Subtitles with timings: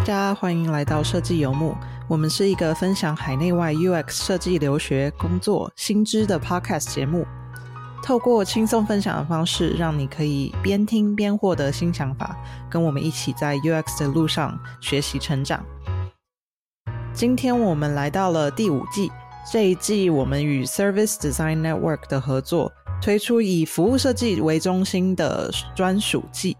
[0.00, 1.76] 大家欢迎来到设计游牧。
[2.08, 7.26] 我们是一个分享海内外 UX 设计留学、工作新知的 Podcast 节目。
[8.02, 12.34] 透过轻松分享的方式，让你可以边听边获得新想法，
[12.70, 15.62] 跟我们一起在 UX 的路上学习成长。
[17.12, 19.12] 今天我们来到了第五季，
[19.52, 26.56] 这一季我们与 Service Design Network 的合作，推出以服务设计为中心的专属季。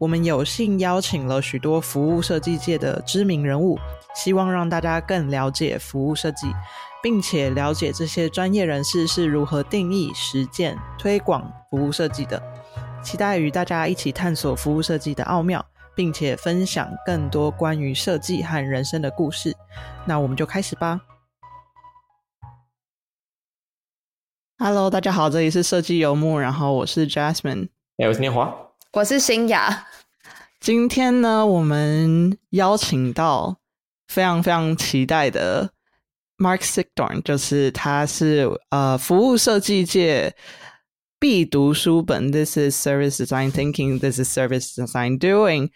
[0.00, 3.78] 我们有幸邀请了许多服务设计界的知名人物，
[4.14, 6.46] 希望让大家更了解服务设计，
[7.02, 12.42] 并且了解这些专业人士是如何定义、实践、推广服务设计的。
[13.02, 15.62] 期待与大家一起探索服务设计的奥妙，
[15.94, 19.54] 并且分享更多关于设计和人生的故事。
[20.06, 21.02] 那我们就开始吧。
[24.56, 28.69] Hello，大家好，这里是设计游牧，然后我是 Jasmine，哎，我是年华。
[28.92, 29.86] 我是新雅。
[30.58, 33.56] 今天呢，我们邀请到
[34.08, 35.70] 非常非常期待的
[36.36, 40.34] Mark Sigdorn，就是他是呃服务设计界
[41.20, 45.70] 必读书本，This is Service Design Thinking，This is Service Design Doing。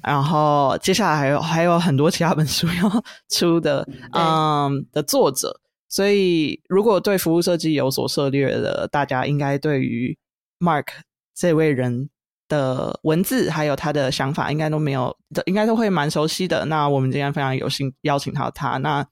[0.00, 5.60] 然后接下来还有还有很多其他本书要出的，嗯的作者。
[5.88, 10.16] 所以如果对服务设计有所涉猎的，大家应该对于
[10.60, 10.86] Mark
[11.34, 12.08] 这位人。
[12.52, 16.66] 的文字还有他的想法，应该都没有，应该都会蛮熟悉的。
[16.66, 18.76] 那我们今天非常有幸邀请到他。
[18.76, 19.06] 那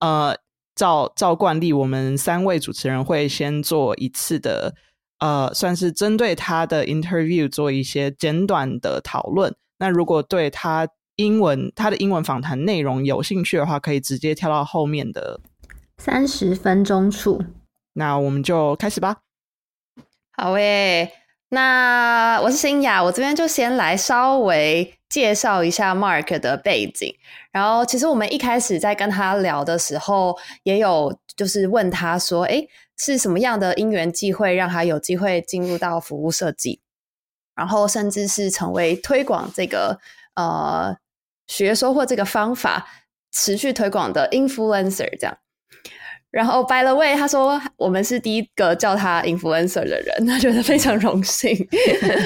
[0.00, 0.36] 呃，
[0.74, 4.74] 照照惯例，我们三位主持人会先做一次的
[5.18, 9.54] 呃，算是针对他的 interview 做一些简短的讨论。
[9.78, 15.40] 那如果对他英文他的英文访谈内容有兴趣的话，可以直接跳到后面的
[15.96, 17.42] 三十分钟处。
[17.94, 19.22] 那我们就开始吧。
[20.36, 21.10] 好诶。
[21.54, 27.14] 那我是新雅，我这边就先来稍微介绍一下 Mark 的背景。
[27.52, 32.66] 然后，其实我们一开始在跟他聊的时候，也有就是问他说：“哎，
[32.98, 36.80] 是什么样的因缘际会让他有机会进入到服务设计？
[37.54, 40.00] 然后，甚至是成为推广这个
[40.34, 40.96] 呃
[41.46, 42.88] 学说或这个方法
[43.30, 45.38] 持续推广的 influencer 这样。”
[46.34, 51.56] 然后，by the way，他说我们是第一个叫他 influencer 的人， 他觉得非常荣幸，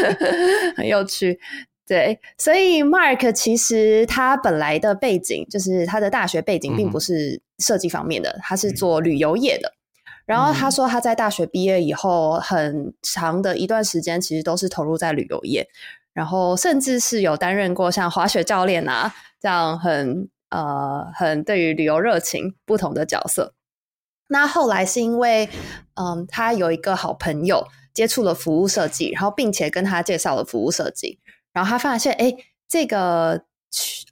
[0.75, 1.39] 很有趣。
[1.87, 9.75] 对，所以 Mark 其实他本来的背景就是他的大学背景并不是设计方面的，他是做旅游业的。
[10.25, 15.67] 然后他说他在大学毕业以后，很长的一段时间其实都是投入在旅游业，
[16.15, 23.53] 然后甚至是有担任过像滑雪教练啊这样很呃很对于旅游热情不同的角色。
[24.29, 25.49] 那后来是因为，
[25.95, 31.19] 嗯，他有一个好朋友接触了服务设计，然后并且跟他介绍了服务设计，
[31.53, 32.35] 然后他发现，哎，
[32.69, 33.43] 这个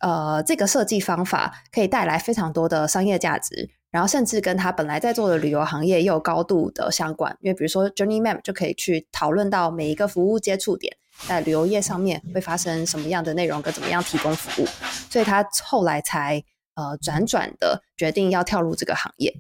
[0.01, 10.97] 呃，这个设计方法可以带来非常多的商业价值，然后甚至跟他本来在做的旅游行业也有高度的相关，因为比如说 Journey Map 就可以去讨论到每一个服务接触点
[11.27, 14.67] 在旅游业上面会发生什么样的内容，跟怎么样提供服务，
[15.11, 16.43] 所以他后来才
[16.75, 19.35] 呃辗转的决定要跳入这个行业。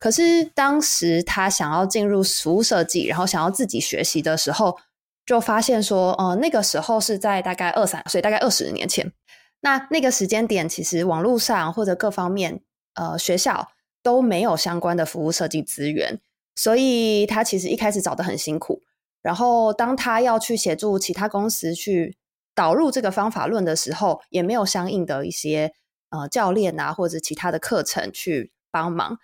[0.00, 4.78] 可是当时他想要进入服务设计，然后想要自己学习的时候，
[5.26, 9.12] 就发现说，呃，那个时候是在大概二三岁，大概二十年前。
[9.60, 12.62] 那那个时间点，其实网络上或者各方面，
[12.94, 13.68] 呃，学校
[14.02, 16.18] 都没有相关的服务设计资源，
[16.56, 18.80] 所以他其实一开始找的很辛苦。
[19.20, 22.16] 然后当他要去协助其他公司去
[22.54, 25.74] 导入这个方法论的时候，也没有相应的一些
[26.08, 29.18] 呃教练啊或者其他的课程去帮忙。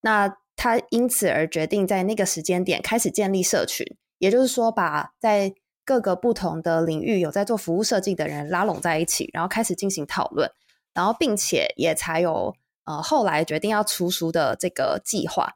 [0.00, 3.86] 那他因此而决定在那个时间点开始建立社群，
[4.18, 5.54] 也就是说，把在
[5.84, 10.50] 各个不同的领域有在做服务设计的人拉拢在一起，然后开始进行讨论，
[10.92, 12.54] 然后并且也才有
[12.84, 15.54] 呃后来决定要出书的这个计划。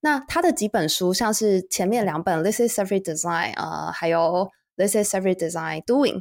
[0.00, 4.20] 那他的几本书，像是前面两本《This is Every Design》呃，还有
[4.76, 6.14] 《This is Every Design Doing》，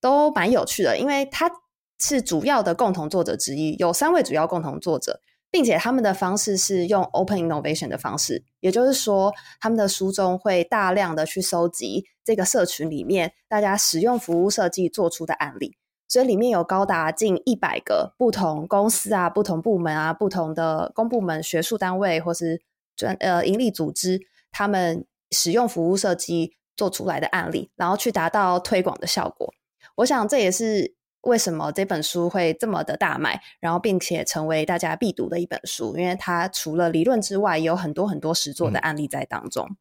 [0.00, 1.50] 都蛮有趣的，因为他
[1.98, 5.20] 是主要的共同作者之一，有三位主要共同作者。
[5.54, 15.76] 并且他们的方式是用 open innovation 的方式，也就是说，他们的书中会大量的去收集这个社群里面大家使用服务设计做出的案例，
[16.08, 22.60] 所以里面有高达近一百个不同公司啊、不同部门啊、不同的公部门、学术单位或是
[22.96, 29.54] 专呃盈利组织，他们使用服务设计做出来的案例，然后去达到推广的效果。
[29.98, 30.96] 我想这也是。
[31.24, 35.96] 为什么这本书会这么的大卖，然后并且成为大家必读的一本书？
[35.96, 39.76] 因为它除了理论之外，也有很多很多实作的案例在当中。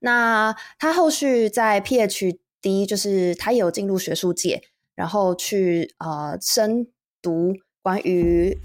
[0.00, 4.62] 那他后续在 PhD，就是他也有进入学术界，
[4.94, 6.88] 然后去呃深
[7.22, 8.58] 读关于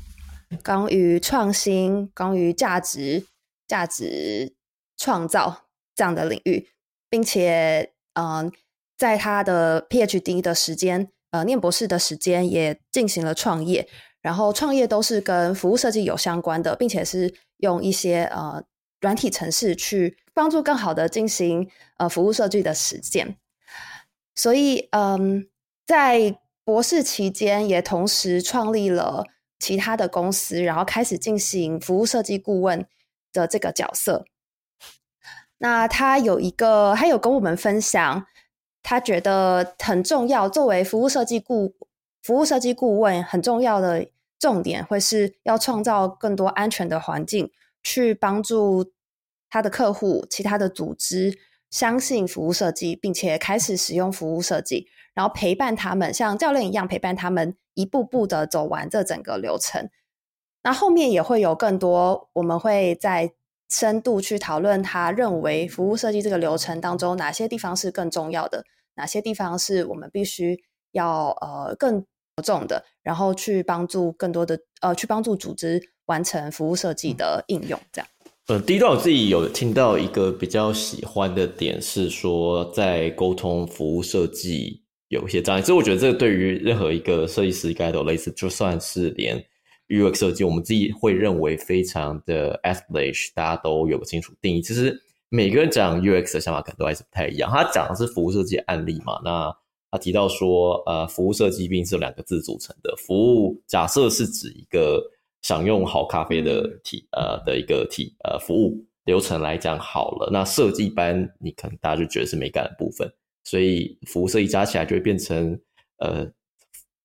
[0.64, 3.28] 关于创新、关于价值、
[3.68, 4.56] 价值
[4.98, 5.66] 创造
[5.96, 6.70] 这样的领域，
[7.10, 8.52] 并且嗯，
[8.98, 13.88] 在他的 PhD 的时间，呃，念博士的时间也进行了创业，
[14.22, 18.64] 然后创业都是跟服务设计有相关的，并且是用一些呃
[19.00, 23.38] 软体程式去帮助更好的进行呃服务设计的实践。
[24.36, 25.48] 所以，嗯，
[25.86, 29.26] 在博士期间也同时创立了
[29.60, 32.86] 其他的公司，然后开始进行服务设计顾问
[33.34, 34.26] 的这个角色。
[35.58, 38.26] 那他有一个，他有跟我们分享，
[38.84, 40.50] 他觉得很重要。
[40.50, 41.76] 作为服务设计顾
[42.22, 44.08] 服务设计顾问，很重要的
[44.40, 47.52] 重点会是要创造更多安全的环境，
[47.84, 48.92] 去帮助
[49.50, 51.38] 他的客户、其他的组织
[51.70, 59.90] 相信服务设计，并且开始使用服务设计，然后陪伴他们，像教练一样陪伴他们，一步步的走完这整个流程。
[60.64, 63.34] 那后面也会有更多，我们会在。
[63.72, 68.66] 深度去讨论，他认为服务设计这个流程当中哪些地方是更重要的，
[68.96, 70.60] 哪些地方是我们必须
[70.92, 72.02] 要呃更
[72.36, 77.80] 着重的，然后去帮助更多的呃去帮助组织完成服务设计的应用。
[77.94, 78.08] 这样，
[78.48, 89.42] 呃，第一段我自己有听到一个比较喜欢的点是说，在沟通服务设计有一些障碍，其实我觉得这个对于任何一个设计师应该都类似，就算是连。
[89.92, 94.62] UX 设计，我们自己会认为非常的 establish，大家都有个清楚定义。
[94.62, 94.98] 其实
[95.28, 97.52] 每个人讲 UX 的想法可能都还是不太一样。
[97.52, 99.20] 他讲的是服务设计案例嘛？
[99.26, 99.54] 那
[99.92, 102.96] 他提到说，呃，服务设计并是两个字组成的。
[102.96, 105.04] 服务假设是指一个
[105.42, 110.30] 享用好咖啡的体，呃的一个体，呃服务流程来讲好了。
[110.32, 113.12] 那设计班你可能大家就觉得是美感的部分，
[113.44, 115.60] 所以服务设计加起来就会变成
[115.98, 116.26] 呃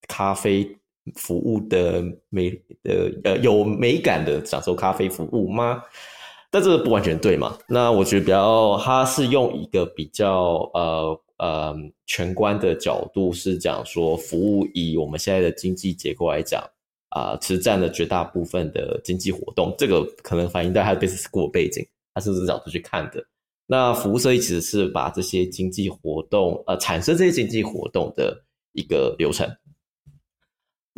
[0.06, 0.79] 咖啡。
[1.14, 2.50] 服务的美
[2.82, 5.82] 的呃有美感的享受咖啡服务吗？
[6.50, 7.58] 但这个不完全对嘛？
[7.69, 11.76] 那我觉得比较，它是用一个比较呃呃
[12.06, 16.62] 全观的角度，是讲说服务以我们现在的经济结构来讲
[17.11, 19.75] 啊，其实占了绝大部分的经济活动。
[19.76, 23.23] 这个可能反映在它的 business school 背景，它是这个角度去看的。
[23.67, 28.35] 那服务设计其实是把这些经济活动呃产生这些经济活动的
[28.73, 29.47] 一个流程。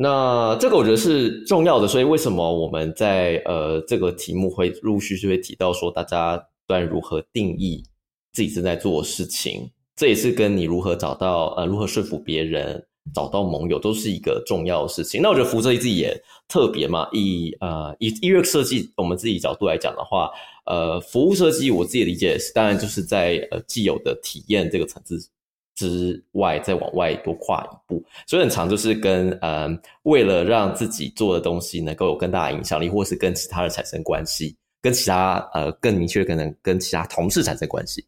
[0.01, 7.83] 那这个我觉得是重要的，所以为什么我们在呃这个题目会陆续就会提到说，大家端如何定义
[8.33, 12.81] 自己正在做的事情，这也是跟你如何找到呃如何说服别人、
[13.13, 15.21] 找到盟友都是一个重要的事情。
[15.21, 16.17] 那我觉得服务设计自己也
[16.47, 20.31] 特别嘛，以呃以音乐设计我们自己角度来讲的话，
[20.67, 25.19] 呃服务设计我自己理解是，当然就是在呃既有的体验这个层次。
[25.79, 29.69] 之外，再往外多跨一步，所以很长就是跟呃，
[30.03, 38.05] 为了让自己做的东西能够有更大的影响力，或是跟其他人产生关系，跟其他呃更明确可能跟其他同事产生关系，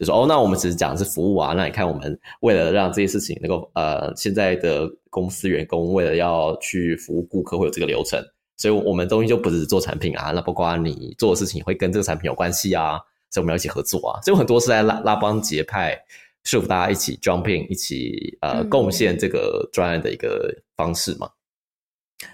[0.00, 8.20] 就说哦，那我们只是讲的是服务啊，那你看我们为了让这些事情能够呃，现在的公司员工为了要去服务顾客会有这个流程，
[8.56, 12.98] 所以我们东西就不只是做产品啊，那包括你做的事情会跟这个产品有关系啊，
[13.30, 15.96] 所以我们要一起合作啊，所以很多是在拉拉帮结派。
[16.44, 21.30] 说服大家一起 jump in，一起呃贡献这个专案的一个方式嘛，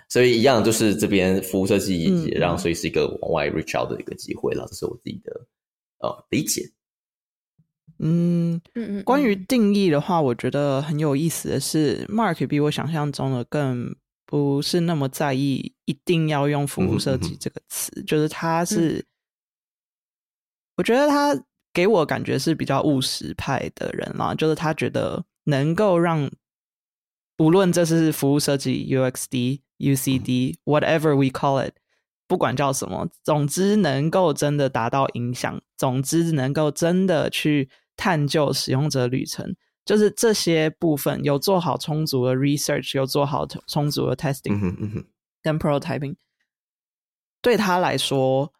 [0.09, 5.47] 所以一样就是这边服务设计也让，所以是一个往外 reach out 的一个机会了，这是我自己的
[5.99, 6.62] 呃理解。
[7.99, 19.05] 嗯嗯嗯，关于定义的话，我觉得很有意思的是，Mark 比我想象中的更不是那么在意一定要用服务设计这个词，就是他是，
[20.77, 21.38] 我觉得他。
[21.78, 26.28] 给我感觉是比较务实派的人啦，就是他觉得能够让
[27.38, 31.75] 无论这是服务设计、UXD、UCD、whatever we call it，
[32.26, 39.54] 不管叫什么，总之能够真的达到影响，总之能够真的去探究使用者旅程，
[39.85, 45.04] 就是这些部分有做好充足的 research，有做好充足的 testing，
[45.40, 46.16] 跟 prototyping，
[47.40, 48.52] 对他来说。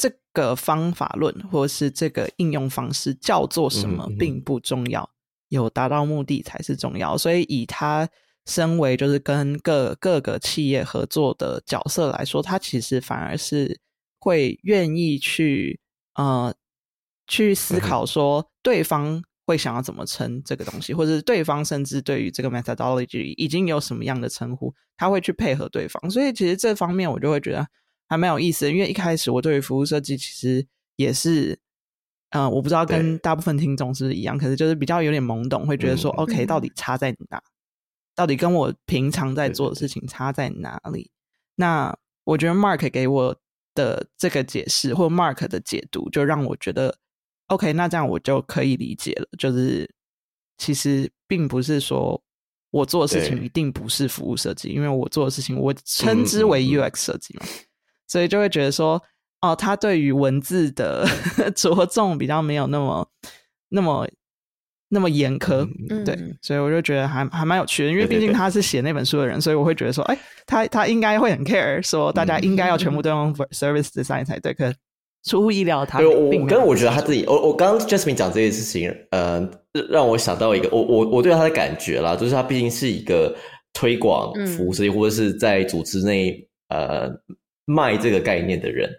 [0.00, 5.10] 这个方法论或是这个应用方式叫做什么，并不重要，
[5.50, 7.18] 有达到目的才是重要。
[7.18, 8.08] 所以，以他
[8.46, 13.78] 身为就是跟各各个企业合作的角色来说，他其实反而是
[14.18, 15.78] 会愿意去
[16.14, 16.54] 呃
[17.26, 26.10] 去思考说对方会想要怎么称这个东西，或者是对方甚至对于这个 methodology 已经有什么样的称呼，他会去配合对方。
[26.10, 27.68] 所以，其实这方面我就会觉得。
[28.10, 31.58] 还蛮有意思的，因为一开始我对于服务设计其实也是，
[32.30, 37.40] 嗯，我不知道跟大部分听众是不是一样，可是就是比较有点懵懂，会觉得说，OK，到底差在哪？
[38.16, 41.10] 到底跟我平常在做的事情差在哪里？
[41.54, 43.36] 那我觉得 Mark 给我
[43.74, 46.98] 的这个解释，或 Mark 的解读，就让我觉得
[47.46, 49.28] OK，那这样我就可以理解了。
[49.38, 49.88] 就是
[50.58, 52.20] 其实并不是说
[52.72, 57.46] 我做的事情一定不是服务设计，因为我做的事情我称之为 UX 设计嘛，
[58.10, 59.00] 所以就会觉得说，
[59.40, 61.06] 哦，他对于文字的
[61.54, 63.08] 着重比较没有那么
[63.68, 64.08] 那么
[64.88, 74.74] 那么严苛，嗯对，所以我就觉得还还蛮有趣的，因为毕竟他是写那本书的人，所以我会觉得说，哎，他他应该会很 care，说大家应该要全部都用 service design 才对，可
[75.24, 79.48] 出乎意料，他对我跟我觉得他自己，我我刚刚 Jasmine 讲这件事情，呃，
[79.88, 83.36] 让我想到一个，我我我对他的感觉啦，就是他毕竟是一个
[83.72, 84.46] 推广嗯。
[84.46, 87.08] 服务设计、或者是在组织内呃
[87.64, 88.90] 卖这个概念的人。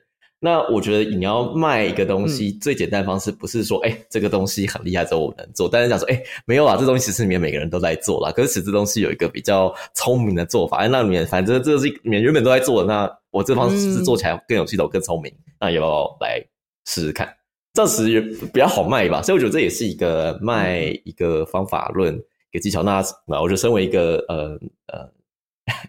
[0.44, 8.32] 那我觉得你要卖一个东西，最简单的方式不是说，哎、这个东西很厉害，只有我能做，但是讲说，哎、没有啊，这东西其实里面每个人都在做啦。
[8.32, 16.44] 可是其实这东西有一个比较聪明的做法，哎那里面反正这是你们原本都在做的，那我这方式嗯做起来更有系统、更聪明，那要不要来
[16.88, 17.32] 试试看？
[17.74, 18.20] 这样其实
[18.51, 22.13] 比较好卖吧，所以我觉得这也是一个卖一个方法论、
[22.51, 22.82] 一个技巧。
[22.82, 25.08] 那那我觉得身为一个呃呃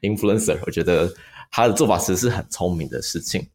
[0.03, 1.11] influencer，我觉得
[1.53, 3.47] 他的做法其实是很聪明的事情。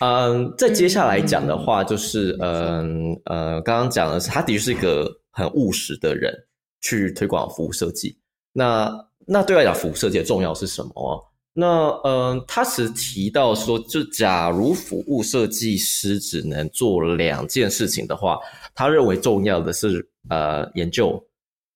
[0.00, 6.34] 嗯，再接下来讲的话，就是嗯呃，刚刚讲的是，他的确是一个很务实的人，
[6.80, 8.18] 去推广服务设计。
[8.52, 8.90] 那
[9.26, 11.22] 那对我来讲，服务设计的重要是什么哦？
[11.52, 18.38] 那嗯，他其实提到说，就假如服务设计师只能做两件事情的话，
[18.74, 21.24] 他认为重要的是呃研究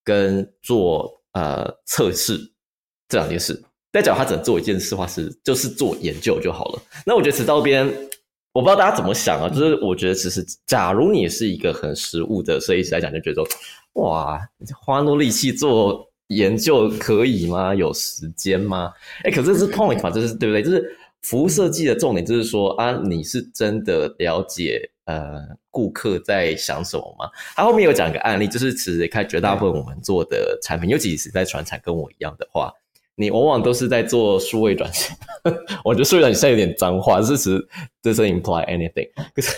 [0.03, 2.37] 跟做呃测试
[3.07, 3.63] 这两件事。
[3.91, 6.81] 但假如他只能做一件事的话，是就是做研究就好了。
[7.05, 7.85] 那我觉得此到这边，
[8.53, 9.49] 我不知道大家怎么想啊。
[9.49, 13.47] 就是我觉得，其实假如你是一个很实务的设计师来讲，就觉得说，
[14.03, 14.39] 哇，
[14.79, 17.73] 花那么力气做研究可以吗？
[17.73, 18.91] 有时间吗？
[19.23, 20.61] 哎，可是这是 point 嘛，就是对不对？
[20.61, 25.41] 就是服务设计的重点，就是说啊，你是真的了解呃
[25.71, 27.29] 顾客在想什么吗？
[27.55, 32.71] 他后面有讲一个案例，就是其实看绝大部分我们做的产品，尤其是在传产跟我一样的话，
[33.19, 35.15] 你往往都是在做数位转型。
[35.83, 37.59] 我觉得数位转型现在有点脏话，是指
[38.01, 39.09] doesn't imply anything。
[39.35, 39.57] 可是，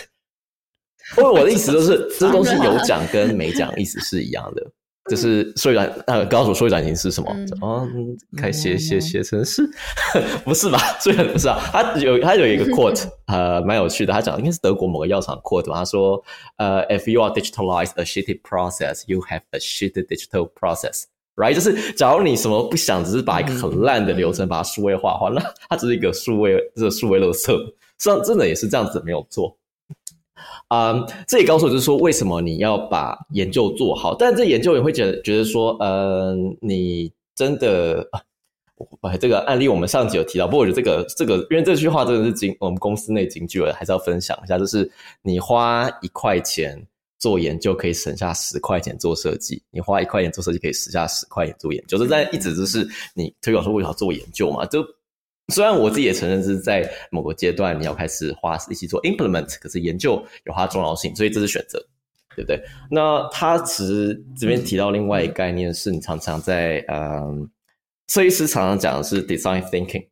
[1.16, 4.62] 因为我的意思就是， 这东西有讲跟没讲意思是一样的。
[5.10, 7.28] 就是数位转呃，刚刚说数位转型是什么？
[7.34, 9.68] 嗯哦，嗯开写写写程式，
[10.44, 10.78] 不是吧？
[11.00, 14.12] 数位不是啊，他有他有一个 quote，呃，蛮有趣的。
[14.12, 15.74] 他讲应该是德国某个药厂 quote 吧。
[15.78, 16.22] 他说，
[16.56, 21.06] 呃，if you are digitalize a shitty process, you have a shitty digital process。
[21.36, 27.46] right，就是假如你什么不想，只是把一个很烂的流程把它数位化的话，那它只是一个数位这个数位垃圾。
[27.98, 29.56] 实际上真的也是这样子，没有错。
[30.68, 34.14] 嗯，这也告诉我就是说，为什么你要把研究做好？
[34.14, 38.08] 但这研究也会觉得觉得说，嗯，你真的，
[39.02, 44.90] 哎，这个案例我们上集有提到，不过我觉得这个这个，因为这句话真的是金我们公司内金句了，还是要分享一下，就是
[45.22, 46.84] 你花一块钱
[47.22, 51.96] 做研究，可以省下十块钱做设计；你花一块钱做设计，可以省下十块钱做研究。
[51.96, 54.66] 这在一直就是你推广说为什么做研究嘛？
[54.66, 54.84] 就
[55.54, 61.78] 虽然我自己也承认是在某个阶段你要开始花力气做 implement，可是研究有它重要性，所以这是选择，
[62.34, 62.60] 对不对？
[62.90, 67.48] 那他其实这边提到另外一个概念是，你常常在嗯，
[68.08, 70.04] 设计师常常讲的是 design thinking，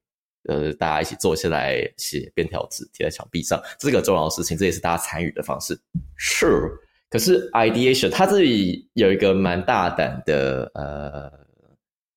[0.49, 5.77] 呃，大家一起坐下来写便条纸贴在墙壁上，这是个重要的事情，这也是大家参与的方式。
[6.17, 6.71] 是，
[7.11, 11.31] 可是 ideation 他这里有一个蛮大胆的呃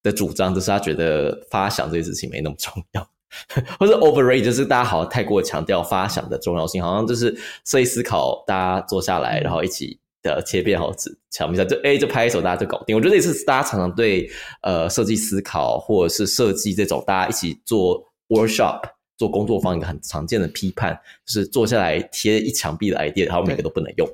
[0.04, 3.06] 的主张，就是他觉得发想这件事情没那么重要。
[3.80, 7.36] 或者 overrate 就是大家好像太过强调发想的重要性，好像就是
[7.66, 12.96] 设计思考，大家坐下来，然后一起的切片好纸墙壁上，就 A 就拍一手，大家就搞定。
[12.96, 14.30] 我觉得这是大家常常对
[14.62, 18.82] 呃设计思考或者是设计这种大家一起做 workshop
[19.18, 20.94] 做工作坊一个很常见的批判，
[21.26, 24.08] 就是坐下来贴一墙壁的 idea，然后每个都不能用。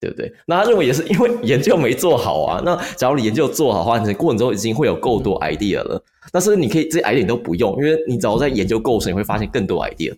[0.00, 0.32] 对不对？
[0.46, 2.62] 那他认为也是因为研究没做好啊。
[2.64, 6.02] 那假如你研究做好的话，你过程中已经会有够多 idea 了。
[6.30, 10.16] 但是你可以这些 idea 你都不用，因为你只要在研究过程，你会发现更多 idea。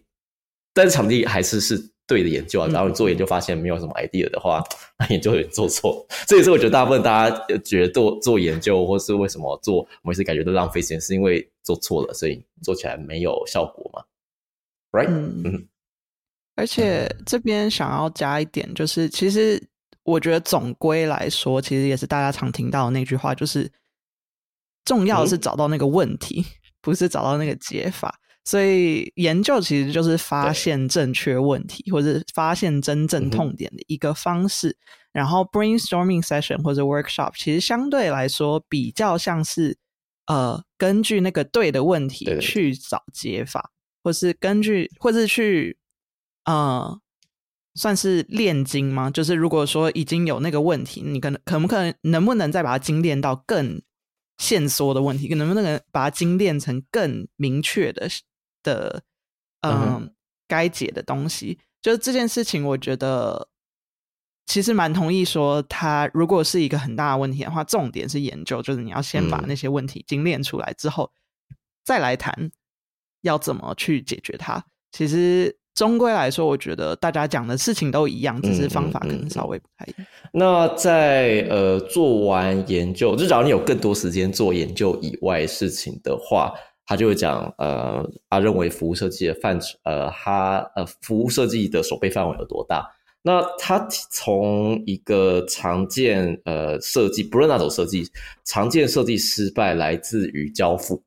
[0.74, 2.68] 但是场地还是是对的研究啊。
[2.70, 4.62] 然后你做研究发现没有什么 idea 的话，
[4.98, 6.06] 那研究有点做错。
[6.26, 14.02] 这也是我觉得大部分大家觉得做做研究，或是为什么做某些感觉都浪费时间，是因为做错了，所以做起来没有效果嘛
[14.92, 15.66] ？Right？
[16.60, 19.58] 而且这边想要加一点，就是其实
[20.02, 23.66] 我觉得总归来说，其实也是大家常听到的那句话，就是
[24.84, 26.44] 重要的是找到那个问题，
[26.82, 28.14] 不是找到那个解法。
[28.44, 34.76] 所以研究其实就是发现正确问题，或者发现真正痛点的一个方式。
[35.12, 39.76] 然后 brainstorming session 或者 workshop 其实相对来说比较像是
[40.26, 43.70] 呃根据那个对的问题去找解法，
[44.04, 45.76] 或是根据或是去
[46.44, 47.00] 呃
[47.74, 49.10] 算是炼金吗？
[49.10, 53.80] 就是如果说已经有那个问题，你可能可不可能能不能再把它精炼到更
[54.38, 55.34] 线索的问题？
[55.34, 58.08] 能不能把它精炼成更明确的
[58.62, 59.02] 的
[59.60, 60.12] 嗯
[60.48, 61.58] 该解的东西？
[61.80, 63.48] 就是这件事情，我觉得。
[64.46, 71.12] 其实蛮同意说，它如果是一个很大的问题的话，重点是研究，就是你要先把那些问题精炼出来之后，
[71.84, 72.50] 再来谈
[73.20, 74.64] 要怎么去解决它。
[74.90, 80.06] 其实终归来说，我觉得大家讲的事情都一样，只是方法可能稍微不太一样。
[80.30, 86.52] 那在呃做完研究，就假如你有更多时间做研究以外事情的话，
[86.84, 92.86] 他就会讲呃，他认为服务设计的范畴，呃，他呃服务设计的手背范围有多大？
[93.22, 93.78] 那他
[94.10, 98.06] 从一个常见呃设计，不论哪种设计，
[98.44, 101.02] 常见设计失败来自于交付。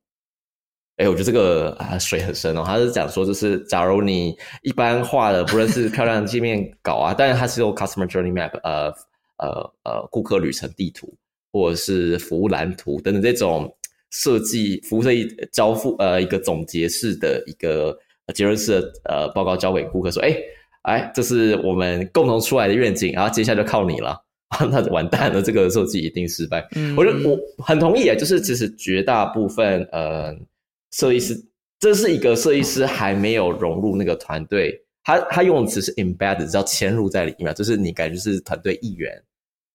[0.98, 2.64] 哎，我觉得这个啊水很深哦。
[2.66, 8.94] 他是讲说，就是假如你一般画的，不论是漂亮的界面稿啊， 但是它是用 customer journey map，呃
[9.38, 11.14] 呃呃顾客旅程地图，
[11.52, 13.76] 或者是服务蓝图等等这种
[14.12, 17.98] 设计服务设计交付呃一个总结式的一个
[18.34, 20.36] 结论式的呃报告交给顾客说，哎。
[20.84, 24.22] 哎，这是我们共同出来的愿景，然后接下来就靠你了，
[24.70, 26.68] 那完蛋了，这个设计一定失败。
[26.76, 30.36] 嗯，我觉得我很同意啊，就是其实绝大部分呃
[30.94, 31.36] 设计师，
[31.80, 39.22] 这是一个设计师还没有融入那个团队，他他用的词是 embedded，只要嵌入在里面，就是你感觉是团队一员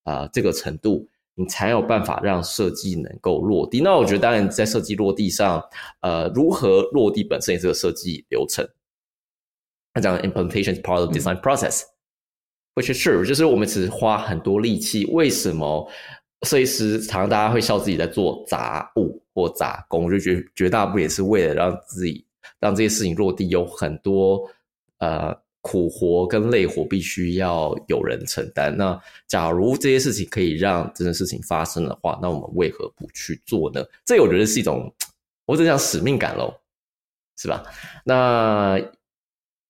[0.05, 3.81] 啊这个程度，你才有办法让设计能够落地。
[3.81, 5.61] 那我觉得当然在设计落地上，
[6.03, 8.65] 呃，如何落地本身也是个设计流程。
[9.93, 15.05] 他讲 implementation part of design process，which is true，就是我们只是花很多力气。
[15.07, 15.91] 为什么
[16.47, 20.11] 设计师常常大家会笑自己在做杂物或杂工？
[20.11, 22.25] 就觉得绝大部分也是为了让自己
[22.59, 24.43] 让这些事情落地，有很多
[24.99, 28.77] 呃苦活跟累活必须要有人承担。
[28.77, 33.85] 那假如这些事情可以让这件事情发生的话，那我们为何不去做呢？
[34.05, 34.93] 这我觉得是一种，
[35.47, 36.53] 我只讲使命感喽，
[37.37, 37.63] 是吧？
[38.05, 38.81] 那。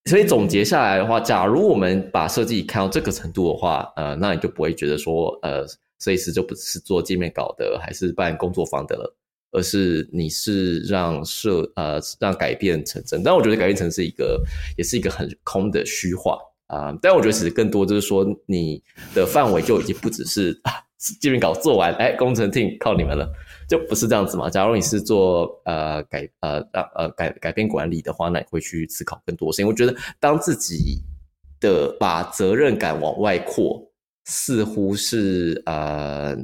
[0.04, 5.66] 所以总结下来的话，假如我们把设计看到这个程度的话，呃，那你就不会觉得说，呃，
[5.98, 9.14] 设计师就不是做界面稿的，还是办工作坊的了，
[9.50, 13.22] 而是你是让设呃让改变成真。
[13.22, 14.42] 但我觉得改变成是一个，
[14.76, 16.96] 也是一个很空的虚化啊。
[17.00, 18.82] 但我觉得其实更多就是说，你
[19.14, 20.60] 的范围就已经不只是
[21.20, 23.30] 界面稿做完，哎，工程 team 靠你们了。
[23.68, 24.48] 就不是这样子嘛？
[24.48, 29.66] 假如你是做呃改呃让呃改改变管理的话，那你会去思考更多事情。
[29.66, 31.02] 我觉得当自己
[31.60, 33.86] 的把责任感往外扩，
[34.24, 36.34] 似乎是呃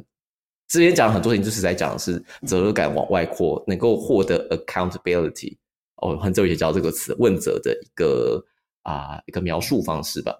[0.67, 5.57] 之前讲很多事情，就是在讲是责任感往外扩，能够获得 accountability。
[5.97, 8.43] 哦，很久以前教这个词，问责的一个
[8.83, 10.35] 啊一个描述方式吧。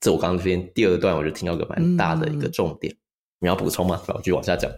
[0.00, 2.94] 这我刚刚这边第二段，我就听到个蛮大的一个重点，
[3.38, 4.00] 你要补充吗？
[4.08, 4.70] 我继续往下讲。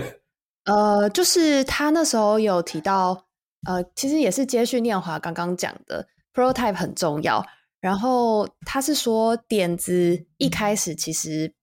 [0.64, 3.26] 呃，就是他那时候有提到，
[3.66, 7.44] 呃，其实也是接续念华刚刚讲的，prototype 很重要。
[7.80, 11.54] 然后他是说，点子一开始其实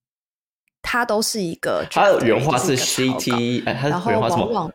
[0.90, 4.72] 它都是一个，它的原话是 shitty，哎，它的原话什么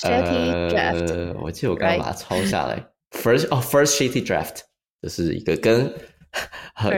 [0.00, 1.38] ？shitty draft。
[1.38, 4.60] 我记得我刚刚把它抄下来，first 哦，first shitty draft，
[5.02, 5.92] 这是一个跟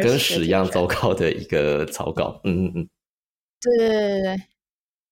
[0.00, 2.40] 跟屎一样糟糕的一个草稿。
[2.44, 2.88] 嗯嗯嗯，
[3.60, 4.36] 对对对对对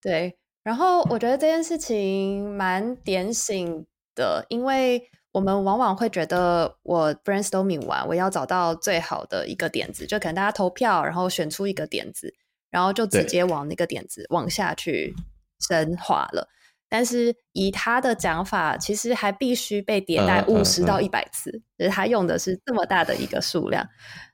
[0.02, 0.36] 对。
[0.62, 3.84] 然后我觉得这件事情蛮点醒
[4.14, 12.32] 的，因为我们往往会觉得我 brainstorming 完，我要找到最好的一个点子，就可能大家投票，然后选出一个点子，
[12.72, 15.14] 然后就直接往那个点子往下去
[15.61, 16.48] 深化了。
[16.88, 23.88] 但是以他的讲法，其实还必须被迭代五十到一百次，就是他用的是这么大的一个数量，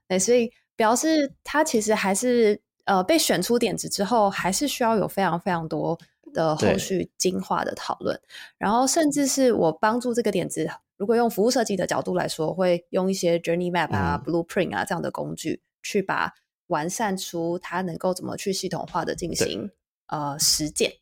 [0.09, 5.99] 对，所以表示他其实还是呃被选出点子之后，还是需要有非常非常多。
[6.35, 8.21] 的后续精化的讨论，
[8.59, 16.31] 然后甚至是我帮助这个点子，如果用服务设计的角度来说，会用一些 journey map 啊、blueprint 啊这样的工具，去把
[16.69, 19.71] 完善出它能够怎么去系统化的进行
[20.07, 20.93] 呃实践。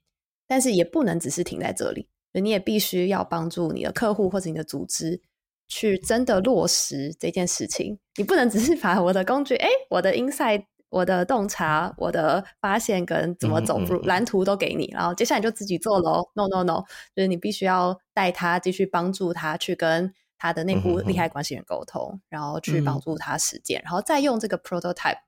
[0.49, 5.21] 但是也不能只是停在这里，你也必须要帮助你的客户或者你的组织
[5.67, 7.99] 去真的落实这件事情。
[8.17, 16.23] 你不能只是把我的工具，哎，我的 inside 我的洞察、我的发现跟怎么走路蓝图都给你，然后接下来就自己做喽。
[16.35, 25.19] No No No，就是你必须要带他继续帮助他去跟他的内部利害关系人沟通，然后去帮助他实践，然后再用这个 prototype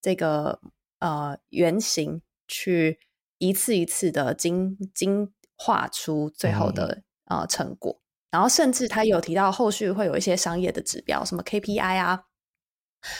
[0.00, 0.60] 这个
[0.98, 3.00] 呃原型去
[3.38, 8.00] 一次一次的精精化出最后的呃成果。
[8.30, 12.26] 然后甚至他有提到后续会有一些商业的指标，什么 KPI 啊，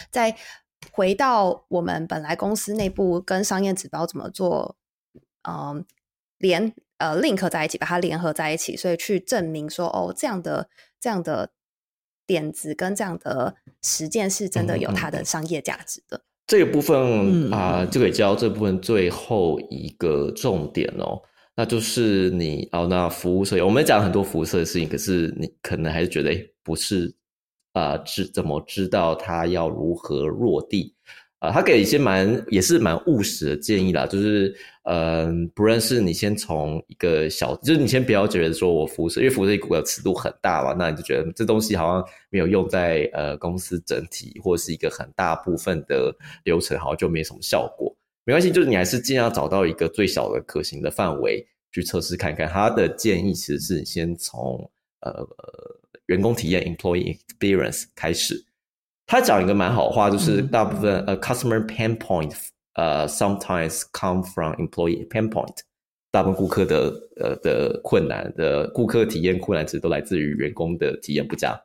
[0.09, 0.37] 再
[0.93, 4.77] 回到我们本来公司内部跟商业指标怎么做，
[5.41, 5.85] 嗯，
[6.37, 11.51] 连呃 link 在一起，把它联合在一起，所以去证明说，哦，这样的这样的
[12.25, 16.23] 点子跟这样的实践是真的有它的商业价值的。
[16.47, 21.21] 这个部分啊，就可以教这部分最后一个重点哦。
[21.55, 27.13] 那就是你哦，那服务设计，我们讲很多服务设计的事情，可是你可能还是觉得哎不是
[27.73, 30.95] 啊，知怎么知道它要如何落地
[31.41, 31.51] 啊？
[31.51, 47.93] 他给一些蛮也是蛮务实的建议啦，就是嗯，不论是你先从一个小，就是你先不要觉得说我服务设因为服务设计的尺度很大嘛，那你就觉得这东西好像没有用在呃公司整体或是一个很大部分的流程，好像就没什么效果。
[48.23, 52.47] 没关系，就是你还是尽量找到一个最小的可行的范围去测试看看。
[52.47, 55.27] 他的建议其实是先从呃
[56.05, 58.45] 员工体验 （employee experience） 开始。
[59.11, 62.33] 他讲一个蛮好话，就是大部分呃 customer pain point
[62.75, 65.53] 呃 sometimes come from employee pain point。
[66.11, 71.61] 大部分顾客的呃的困难的顾客体验困难，其实都来自于员工的体验不佳，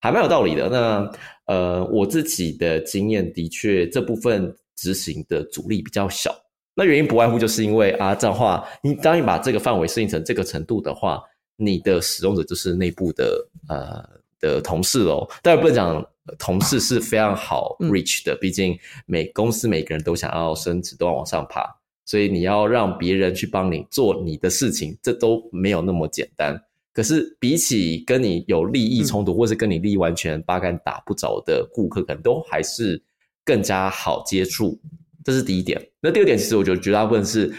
[0.00, 0.70] 还蛮有道理的。
[0.70, 1.12] 那
[1.52, 4.56] 呃我自己的经验的确这部分。
[4.78, 6.30] 执行的阻力比较小，
[6.74, 11.22] 那原因不外乎就是因为啊，这样话，你当你把这个范围设定成这个程度的话，
[11.56, 14.04] 你的使用者就是内部的呃
[14.40, 15.28] 的同事喽。
[15.42, 16.06] 当然不能讲
[16.38, 21.64] 同事是非常好 reach 的，毕竟每公司每个人都想要升职，都要往上爬，
[22.04, 26.60] 所以你要让别人去帮你做你的事情，这都没有那么简单。
[26.92, 33.02] 可是比起跟你有利益冲突，或是跟你利益完全八竿打不着的顾客，可能都还是。
[33.46, 34.76] 更加好接触，
[35.22, 35.80] 这是第一点。
[36.00, 37.54] 那第二点，其实我觉得绝大部分是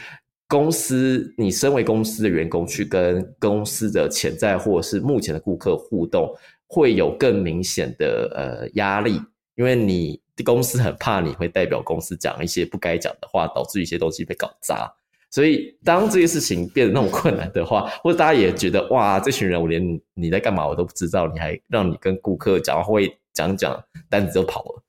[0.46, 6.30] 公司，你身为公司的员工去跟公司的潜在或者是目前的顾客互动，
[6.68, 9.20] 会有更明显的呃压力，
[9.56, 14.94] 因为你公司很怕你会代表公司讲一些不该讲的话，导致一些东西被搞砸。
[15.30, 23.78] 所以当这些事情变得那么困难的话，或者大家也觉得哇，这群人我连你在干嘛我都不知道，你还让你跟顾客讲话会讲讲
[24.10, 24.84] 单子就跑了。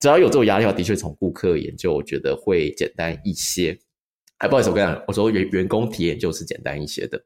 [0.00, 3.78] 只要有这种压力的话，的确从顾客研究，我觉得会简单一些。
[4.38, 7.22] 还不好意思，我跟你讲，我说员员工体验就是简单一些的。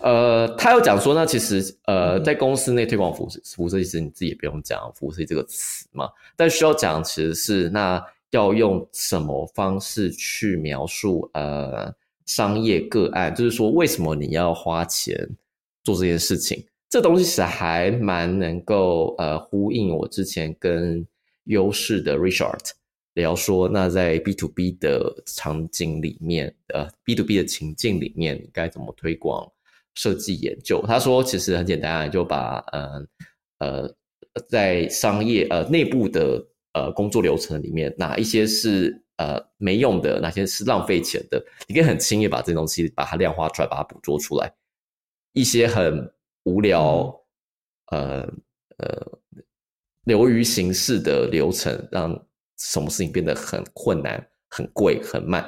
[0.00, 6.08] 呃，他有讲说，那其实呃，在公司内推广服务服务设计师，你自己也不用讲服务设计这个词嘛。
[6.36, 11.94] 但需要讲其实是那要用什么方式去描述呃
[12.26, 15.28] 商业个案，就是说为什么你要花钱
[15.84, 16.64] 做这件事情？
[16.88, 21.06] 这东西其实还蛮能够呃呼应我之前跟。
[21.48, 22.72] 优势的 Richard
[23.18, 29.50] 聊说，那在 B to B 的场景里面，呃，B to B 的情境里面，你该怎么推广
[29.94, 30.82] 设计研究？
[30.86, 33.06] 他说，其实很简单，就把呃
[33.58, 33.94] 呃，
[34.48, 44.52] 在商业呃内部的呃工作流程里面，哪一些是呃没用的，哪些是浪费钱的，你可以很轻易把这东西把它量化出来，把它捕捉出来。
[45.32, 46.12] 一些很
[46.44, 47.14] 无聊，
[47.90, 48.20] 呃
[48.78, 49.18] 呃。
[50.04, 52.26] 流于形式的流程，让
[52.58, 55.44] 什么事情变得很困难、很贵、很慢，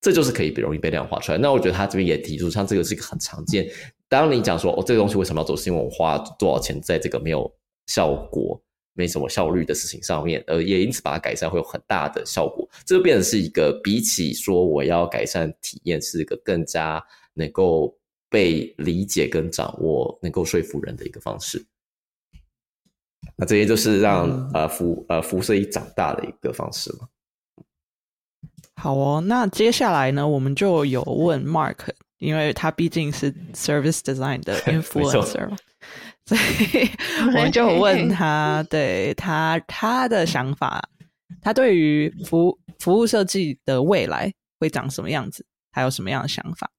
[0.00, 1.38] 这就是可以容易被量化出来。
[1.38, 3.68] 那我觉得他这边也提出，像这个是一个很常见。
[4.08, 5.56] 当你讲说哦，这个东西为什么要做？
[5.56, 7.52] 是因为我花多少钱在这个没有
[7.86, 8.60] 效果、
[8.94, 12.68] 没什么效率的事情上面，而也因此把它改善会有很大的效果。
[12.84, 17.96] 这就变成是一个比起说我要改善体验，是一个更加能够
[18.28, 21.64] 被理解跟掌握、能够说服人的一个方式。
[23.36, 27.08] 那这些就是让呃服呃辐射一长大的一个方式嘛。
[28.74, 31.76] 好哦，那接下来呢，我们就有问 Mark，
[32.18, 35.56] 因为他毕竟是 Service Design 的 influencer 嘛，
[36.26, 36.88] 所以
[37.26, 40.82] 我们就 问他，对他他的想法，
[41.40, 46.70] 他对于服服务设计的未来会长什么样子，还有什么样的想法？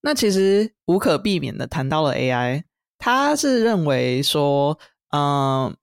[0.00, 2.64] 那其实无可避免的谈到了 AI。
[3.00, 4.78] 他是认为说，
[5.10, 5.74] 嗯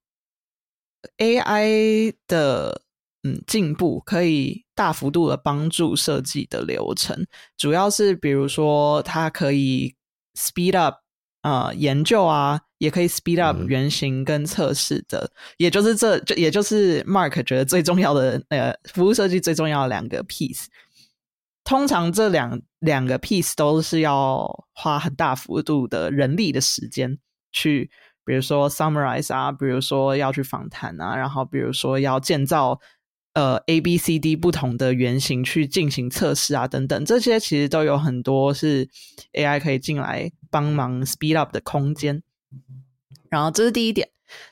[1.18, 2.84] ，AI 的
[3.24, 7.26] 嗯进步可以大幅度的帮助设计的流程，
[7.58, 9.96] 主要是比如说它可以
[10.36, 10.98] speed up
[11.42, 13.66] 呃研究啊，也可以 speed up 嗯。
[13.68, 20.66] 原型跟测试的，也就是这就也就是 Mark 觉得最重要的呃服务设计最重要的两个 piece。
[21.68, 27.18] 通常这两两个 piece 都是要花很大幅度的人力的时间
[27.52, 27.92] 去，
[28.24, 32.80] 比如说 summarize 啊，比如说要去访谈啊，然后比如说要建造
[33.34, 38.88] 呃 A B C D 不同的原型去进行测试啊，等等，这些其实都有很多是
[39.34, 42.24] AI 可以进来帮忙 speed up 的空间。
[43.30, 44.08] 然后这是第一点，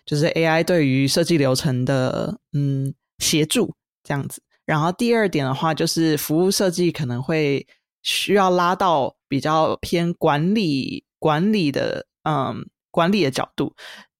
[0.05, 3.73] 就是 AI 对于设计流程的嗯协助
[4.03, 4.41] 这样子。
[4.65, 7.65] 然后第二点的话，就是服务设计可能会
[8.03, 13.73] 需要拉到比较偏管理管理的嗯管理的角度。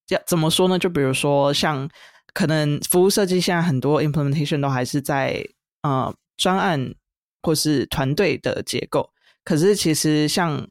[0.10, 0.78] 要怎么说呢？
[0.78, 1.90] 就比如说像
[2.34, 5.44] 可能服务设计现在很多 implementation 都还是在
[5.82, 6.94] 呃专案
[7.42, 9.10] 或是团队的结构，
[9.44, 10.68] 可是其实像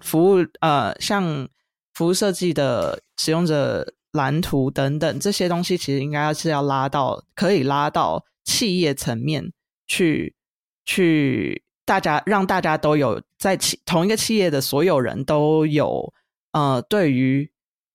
[0.00, 1.48] 服务呃像
[1.94, 9.52] 服务设计的使用者蓝图等等这些东西，其实应该是要拉到可以拉到企业层面
[9.86, 10.34] 去
[10.86, 16.14] 去，大家让大家都有在企同一个企业的所有人都有
[16.52, 17.50] 呃对于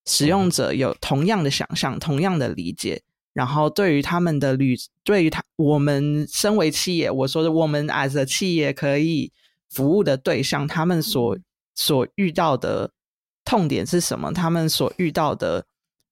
[0.06, 3.02] 使用者有同样的想象、同样的理解，
[3.34, 9.32] 然后对于他们的旅，对于他我们身为企业，我说的我们 as a 企业可以
[9.70, 11.38] 服务的对象，他们所
[11.74, 12.92] 所遇到的
[13.46, 14.34] 痛点是什么？
[14.34, 15.66] 他们所遇到的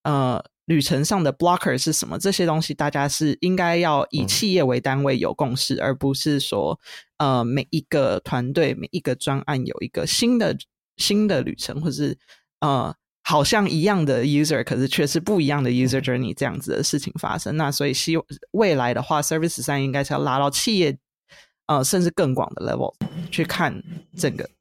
[0.04, 2.20] 呃旅程上的 blocker 是什么？
[2.20, 6.80] 这些东西大家是应该要以企业为单位有共识，而不是说
[7.18, 10.56] 呃每一个团队每一个专案有一个新的
[10.98, 12.16] 新的旅程，或是
[12.60, 17.58] 呃好像一样的 user，可是却是不一样的 user journey 这样子的事情发生。
[17.58, 18.14] 那所以希
[18.52, 20.96] 未来的话，service 三应该是要拉到企业
[21.66, 22.94] 呃甚至更广的 level
[23.32, 23.84] 去看
[24.16, 24.48] 整个。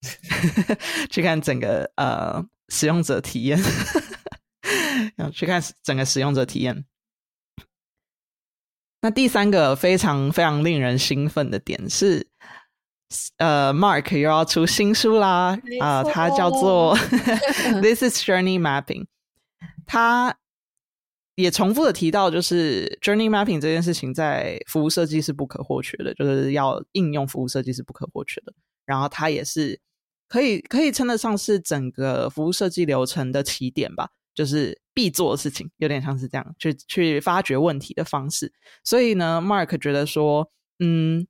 [1.10, 3.64] 去看整个呃使用者体验，要
[5.32, 6.84] 去看整个使用者体验。
[9.00, 12.26] 那第三个非常非常令人兴奋的点是，
[13.36, 16.96] 呃，Mark 又要出新书啦啊、呃，它叫做
[17.80, 19.06] This is Journey Mapping。
[19.86, 20.36] 它
[21.36, 28.52] 也重复的提到，就是 Journey Mapping 这件事情在服务设计是不可或缺的，就是要应用服务设计是不可或缺的。
[28.84, 29.80] 然后它也是
[30.28, 38.52] 可以可以称得上是整个服务设计流程的起点吧，就是必做的事情，有点像是这样去去发掘问题的方式。
[38.84, 40.48] 所以呢，Mark 觉得说，
[40.78, 41.26] 嗯，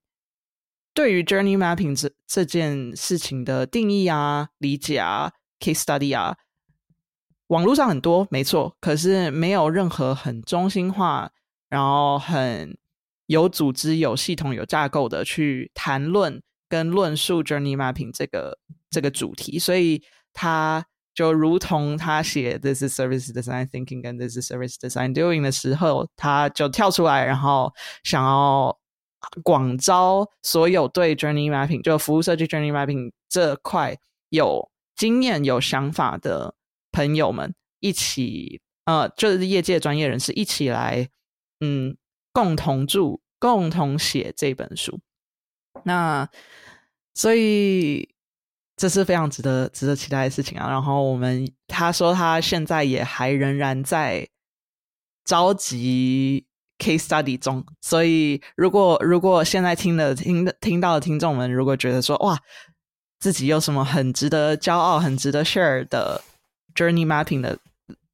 [0.92, 6.37] 对于 journey mapping 这这件事情的定义啊、理解啊、case study 啊，
[7.47, 11.33] 网络上很多没错，可是没有任何很中心化，
[11.71, 12.77] 然后很
[13.25, 16.42] 有组织、有系统、有架构的去谈论。
[16.71, 18.59] 跟论述 journey mapping 这个
[18.90, 20.03] 这个主题，所以
[20.35, 20.85] 他
[21.18, 28.78] 就如同他写 this is service design thinking 跟 this is service design doing 的时候，他就跳出来，然后想要
[29.42, 36.54] 广招所有对 journey mapping 就服务设计 journey mapping 这块有经验、有想法的
[36.92, 41.09] 朋友们一起，呃，就是业界专业人士一起来，
[41.59, 41.96] 嗯，
[42.33, 45.00] 共同著、共同写这本书。
[45.83, 46.28] 那
[47.12, 48.09] 所以
[48.79, 50.71] 这是非常值得值得期待的事情啊。
[50.71, 54.27] 然后我们他说他现在也还仍然在
[55.25, 56.47] 召集
[56.79, 62.38] case study 中，所以如果如果现在听的听听到的听众们，如果觉得说哇
[63.19, 66.23] 自己有什么很值得骄傲、很值得 share 的
[66.75, 67.59] journey mapping 的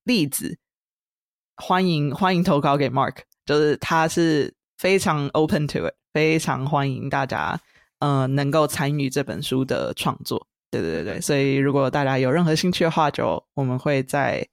[0.03, 0.59] 例子，
[1.57, 5.95] 欢迎欢迎投稿给 Mark，就是他是非常 open to it。
[6.15, 7.61] 非常欢迎大家，
[7.99, 10.47] 呃，能够参与这本书的创作。
[10.81, 14.47] 对对对对，所以如果大家有任何兴趣的话，就我们会在。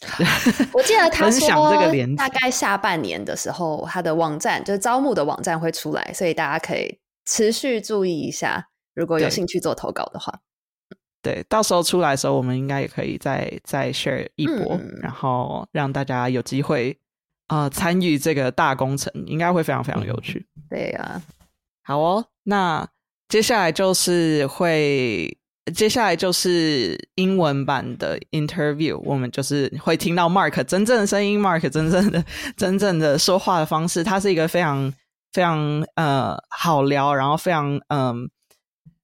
[0.74, 8.68] 我记得他说这个连大概下半年的时候，他的网站就是招募的网站会出来，所以大家可以持续注意一下。
[8.94, 10.40] 如果有兴趣做投稿的话，
[11.22, 16.98] 对，到时候出来的时候，我们应该也可以再再 share 一波，嗯、然后让大家有机会。
[17.46, 20.46] 啊、呃，参与这个大工程应该会非常非常有趣。
[20.70, 21.20] 对、啊，
[21.82, 22.88] 好哦，那
[23.28, 25.36] 接下来就是会，
[25.74, 32.24] 接下来就是英文版的 interview，我们就是会听到 Mark 真正的声音，Mark 真正的
[32.56, 34.04] 真正的说话的方式。
[34.04, 34.92] 他是一个非常
[35.32, 38.14] 非常呃好聊，然后非常嗯、呃、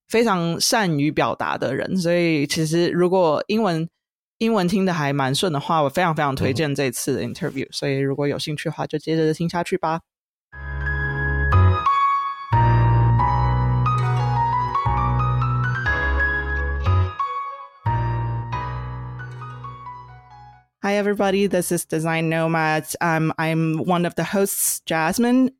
[0.09, 1.97] 非常善于表达的人。
[1.97, 3.89] 所以其实如果英文
[4.39, 7.73] 英文听的还蛮顺的话，我非常非常推荐这次的 interview、嗯。
[7.73, 10.01] 所以如果有兴趣的话，就接着听下去吧。
[20.83, 21.47] Hi, everybody.
[21.47, 22.97] This is Design Nomads.
[23.03, 25.51] Um, I'm one of the hosts, Jasmine.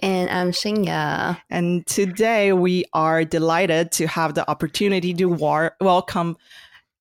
[0.00, 1.38] And I'm Shinya.
[1.50, 6.38] And today we are delighted to have the opportunity to war- welcome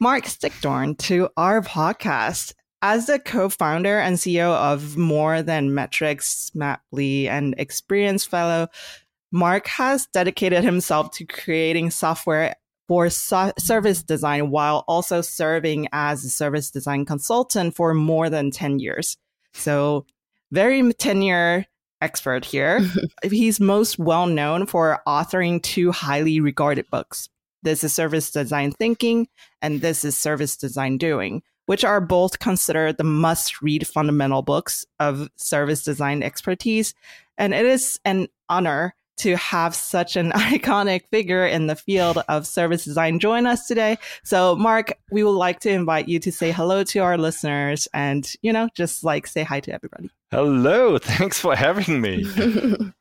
[0.02, 2.54] Marc Stickdorn to our podcast.
[2.82, 8.68] As the co-founder and CEO of More Than Metrics, Smaply, and Experience Fellow,
[9.32, 12.56] Mark has dedicated himself to creating software
[12.88, 18.52] for so- service design while also serving as a service design consultant for more than
[18.52, 19.18] 10 years.
[19.54, 20.06] So,
[20.52, 21.66] very tenure
[22.02, 22.80] expert here.
[23.24, 27.30] He's most well known for authoring two highly regarded books.
[27.64, 29.28] This is Service Design Thinking,
[29.62, 34.86] and this is Service Design Doing, which are both considered the must read fundamental books
[35.00, 36.94] of service design expertise.
[37.38, 42.48] And it is an honor to have such an iconic figure in the field of
[42.48, 43.98] service design join us today.
[44.24, 48.32] So, Marc, we would like to invite you to say hello to our listeners and,
[48.42, 50.10] you know, just like say hi to everybody.
[50.32, 50.98] Hello.
[51.02, 52.26] Thanks for having me.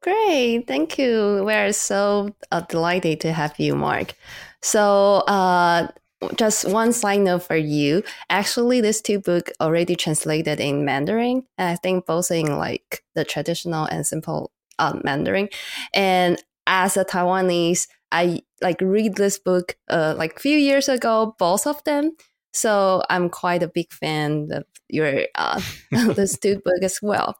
[0.00, 0.66] Great.
[0.66, 1.42] Thank you.
[1.44, 4.14] We're so uh, delighted to have you, Marc.
[4.62, 5.88] So, uh,
[6.36, 8.02] just one side note for you.
[8.30, 13.24] Actually, these two books already translated in Mandarin, and I think both in like the
[13.24, 15.48] traditional and simple uh, Mandarin.
[15.92, 21.66] And as a Taiwanese, I like read this book uh, like few years ago, both
[21.66, 22.16] of them.
[22.52, 25.60] So I'm quite a big fan of your uh,
[25.90, 27.36] this two book as well.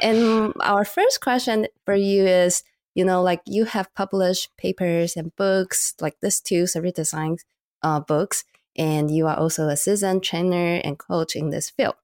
[0.00, 2.62] And our first question for you is,
[2.94, 7.38] you know, like you have published papers and books like this two service design
[7.82, 8.44] uh, books,
[8.76, 11.94] and you are also a seasoned trainer and coach in this field.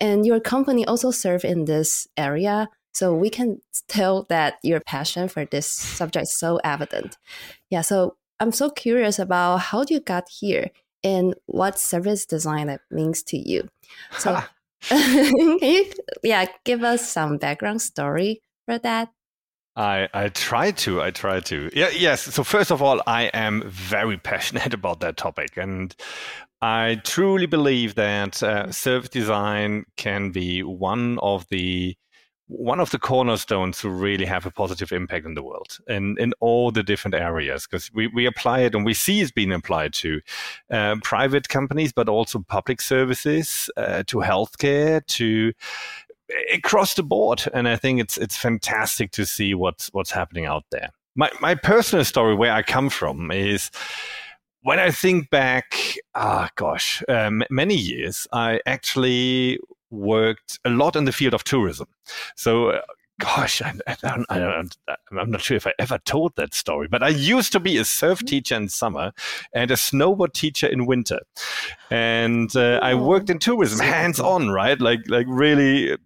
[0.00, 2.68] And your company also serve in this area.
[2.96, 7.18] So we can tell that your passion for this subject is so evident.
[7.68, 7.82] Yeah.
[7.82, 10.70] So I'm so curious about how you got here
[11.04, 13.68] and what service design that means to you.
[14.16, 14.40] So
[14.80, 19.10] can you yeah give us some background story for that?
[19.76, 21.02] I, I try to.
[21.02, 21.70] I try to.
[21.74, 22.22] Yeah, yes.
[22.22, 25.94] So first of all, I am very passionate about that topic, and
[26.62, 31.94] I truly believe that uh, service design can be one of the
[32.48, 36.32] one of the cornerstones to really have a positive impact in the world in, in
[36.40, 39.92] all the different areas because we, we apply it and we see it's being applied
[39.92, 40.20] to
[40.70, 45.52] uh, private companies but also public services uh, to healthcare to
[46.52, 47.42] across the board.
[47.52, 50.90] And i think it's it's fantastic to see what's what's happening out there.
[51.16, 53.70] My my personal story where i come from is
[54.62, 55.76] when I think back,
[56.16, 61.86] ah, gosh, um, many years, I actually worked a lot in the field of tourism.
[62.34, 62.80] So, uh,
[63.18, 64.76] gosh, I, I, don't, I don't,
[65.18, 67.84] I'm not sure if I ever told that story, but I used to be a
[67.84, 68.26] surf mm-hmm.
[68.26, 69.12] teacher in summer
[69.52, 71.20] and a snowboard teacher in winter,
[71.90, 74.80] and uh, I worked in tourism, hands on, right?
[74.80, 75.96] Like, like really uh,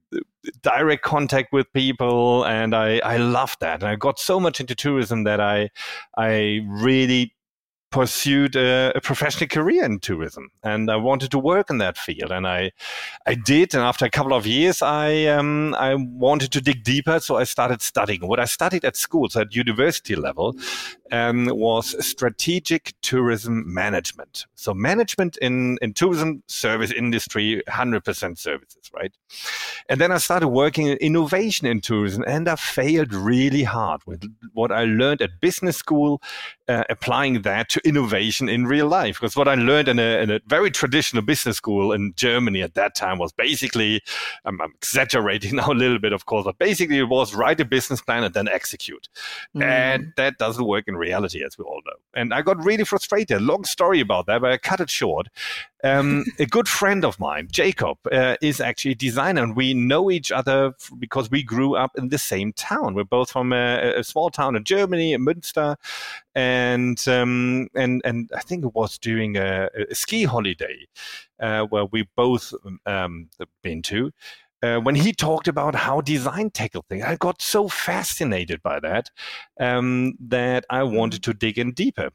[0.63, 3.83] direct contact with people, and I, I loved that.
[3.83, 5.71] And I got so much into tourism that I,
[6.17, 7.35] I really
[7.91, 12.31] pursued a, a, professional career in tourism and I wanted to work in that field
[12.31, 12.71] and I
[13.27, 17.19] I did and after a couple of years I um, I wanted to dig deeper
[17.19, 18.27] so I started studying.
[18.27, 20.55] What I studied at school so at university level
[21.13, 29.13] um, was strategic tourism management so management in in tourism service industry 100% services right
[29.89, 34.25] and then I started working in innovation in tourism and I failed really hard with
[34.53, 36.23] what I learned at business school
[36.69, 39.19] uh, applying that to innovation in real life.
[39.21, 42.75] Because what I learned in a, in a, very traditional business school in Germany at
[42.75, 44.01] that time was basically,
[44.45, 47.65] I'm, I'm, exaggerating now a little bit, of course, but basically it was write a
[47.65, 49.09] business plan and then execute.
[49.57, 49.63] Mm.
[49.65, 51.97] And that doesn't work in reality, as we all know.
[52.15, 53.43] And I got really frustrated.
[53.43, 55.29] Long story about that, but I cut it short.
[55.83, 60.11] Um, a good friend of mine, Jacob, uh, is actually a designer, and we know
[60.11, 62.95] each other because we grew up in the same town.
[62.95, 65.77] We're both from a, a small town in Germany, in Münster,
[66.35, 70.87] and um, and and I think it was during a, a ski holiday
[71.41, 72.53] uh, where we both
[72.87, 73.31] um,
[73.63, 74.13] been to.
[74.63, 79.11] Uh, when he talked about how design tackled things, I got so fascinated by that
[79.59, 82.11] um, that I wanted to dig in deeper.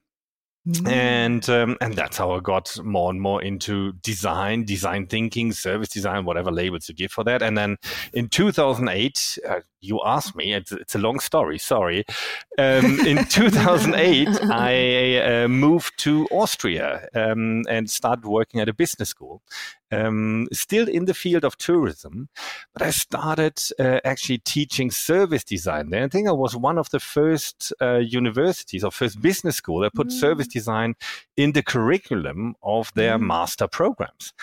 [0.67, 0.87] Mm.
[0.87, 5.89] And um, and that's how I got more and more into design, design thinking, service
[5.89, 7.43] design, whatever labels you give for that.
[7.43, 7.77] And then
[8.13, 10.53] in 2008, uh, you asked me.
[10.53, 11.57] It's, it's a long story.
[11.57, 12.05] Sorry.
[12.57, 19.09] Um, in 2008, I uh, moved to Austria um, and started working at a business
[19.09, 19.41] school.
[19.91, 22.27] Um, still in the field of tourism,
[22.73, 26.03] but I started uh, actually teaching service design there.
[26.03, 29.93] I think I was one of the first uh, universities or first business school that
[29.93, 30.11] put mm.
[30.11, 30.95] service design
[31.37, 33.27] in the curriculum of their mm.
[33.27, 34.33] master programs.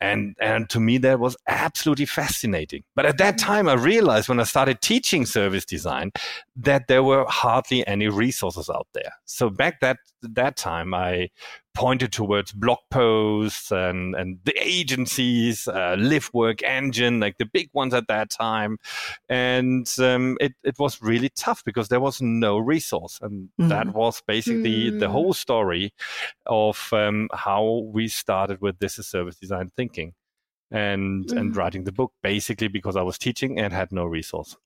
[0.00, 2.84] And, and to me, that was absolutely fascinating.
[2.94, 6.12] But at that time, I realized when I started teaching service design
[6.54, 9.12] that there were hardly any resources out there.
[9.24, 11.30] So back that that time, I
[11.74, 17.94] pointed towards blog posts and, and the agencies, uh, LiveWork Engine, like the big ones
[17.94, 18.78] at that time.
[19.28, 23.18] And um, it, it was really tough because there was no resource.
[23.20, 23.68] And mm.
[23.68, 25.00] that was basically mm.
[25.00, 25.92] the whole story
[26.46, 30.14] of um, how we started with this is service design thinking
[30.70, 31.36] and, mm.
[31.36, 34.56] and writing the book, basically because I was teaching and had no resource.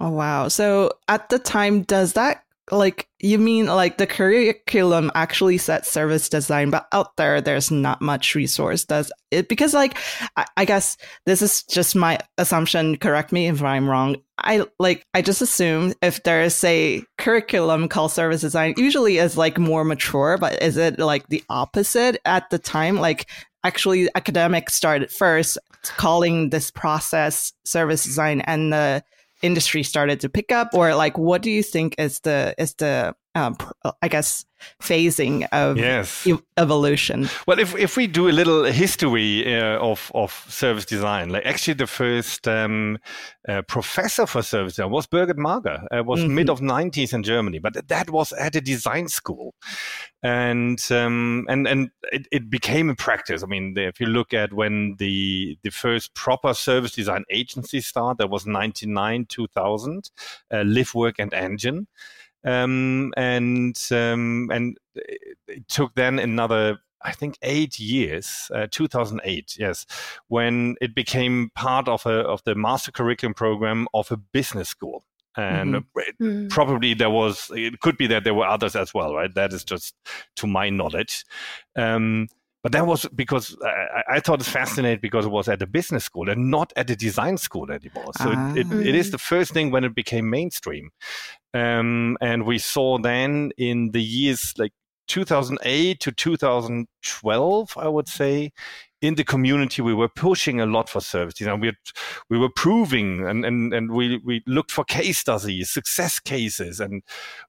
[0.00, 0.48] Oh wow.
[0.48, 6.30] So at the time does that like you mean like the curriculum actually sets service
[6.30, 8.84] design but out there there's not much resource?
[8.84, 9.98] Does it because like
[10.36, 12.96] I, I, guess this is just my assumption.
[12.96, 14.16] Correct me if i'm wrong.
[14.38, 19.58] I like i just assume if there's a curriculum called service design usually is like
[19.58, 22.96] more mature but is it like the opposite at the time?
[22.96, 23.26] Like
[23.62, 29.04] actually academics started first calling this process service design and the
[29.44, 33.14] industry started to pick up or like what do you think is the is the
[33.34, 33.56] um,
[34.00, 34.44] I guess
[34.80, 36.26] phasing of yes.
[36.26, 37.28] e- evolution.
[37.46, 41.74] Well, if if we do a little history uh, of of service design, like actually
[41.74, 42.98] the first um,
[43.48, 45.84] uh, professor for service design was Birgit Mager.
[45.90, 46.34] It was mm-hmm.
[46.34, 49.54] mid of nineties in Germany, but that was at a design school,
[50.22, 53.42] and um, and and it, it became a practice.
[53.42, 58.18] I mean, if you look at when the the first proper service design agency started,
[58.18, 60.10] that was ninety nine two thousand,
[60.50, 61.86] uh, LiveWork and Engine.
[62.44, 69.84] Um, and um, and it took then another I think eight years, uh, 2008, yes,
[70.28, 75.04] when it became part of a of the master curriculum program of a business school.
[75.36, 75.98] And mm-hmm.
[75.98, 76.48] it, mm.
[76.48, 79.34] probably there was, it could be that there were others as well, right?
[79.34, 79.96] That is just
[80.36, 81.24] to my knowledge.
[81.74, 82.28] Um,
[82.62, 86.04] but that was because I, I, thought it's fascinating because it was at a business
[86.04, 88.12] school and not at a design school anymore.
[88.16, 88.54] So ah.
[88.54, 89.12] it, it, it is mm.
[89.12, 90.90] the first thing when it became mainstream.
[91.54, 94.72] Um, and we saw then in the years like
[95.08, 98.52] 2008 to 2012, I would say,
[99.02, 101.60] in the community, we were pushing a lot for service design.
[101.60, 101.72] We,
[102.30, 107.02] we were proving and, and, and we, we looked for case studies, success cases, and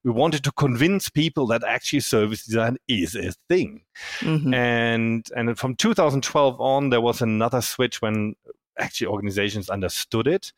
[0.03, 3.84] we wanted to convince people that actually service design is a thing.
[4.20, 4.53] Mm-hmm.
[4.53, 8.36] And, and from 2012 on, there was another switch when
[8.78, 10.51] actually organizations understood it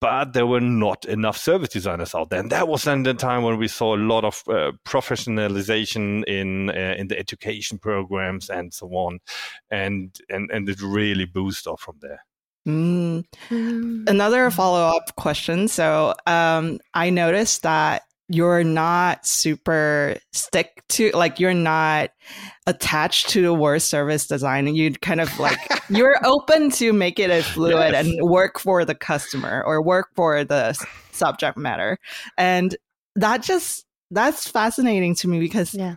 [0.00, 2.40] but there were not enough service designers out there.
[2.40, 6.70] And that was then the time when we saw a lot of uh, professionalization in
[6.70, 9.20] uh, in the education programs and so on,
[9.70, 12.24] and and and it really boosted off from there.
[12.66, 13.24] Mm.
[13.48, 14.08] Mm.
[14.08, 15.68] Another follow up question.
[15.68, 22.10] So um, I noticed that you're not super stick to like you're not
[22.66, 24.68] attached to the word service design.
[24.68, 25.58] And you kind of like
[25.90, 28.06] you're open to make it as fluid yes.
[28.06, 30.74] and work for the customer or work for the
[31.10, 31.98] subject matter.
[32.38, 32.76] And
[33.16, 35.96] that just that's fascinating to me because yeah.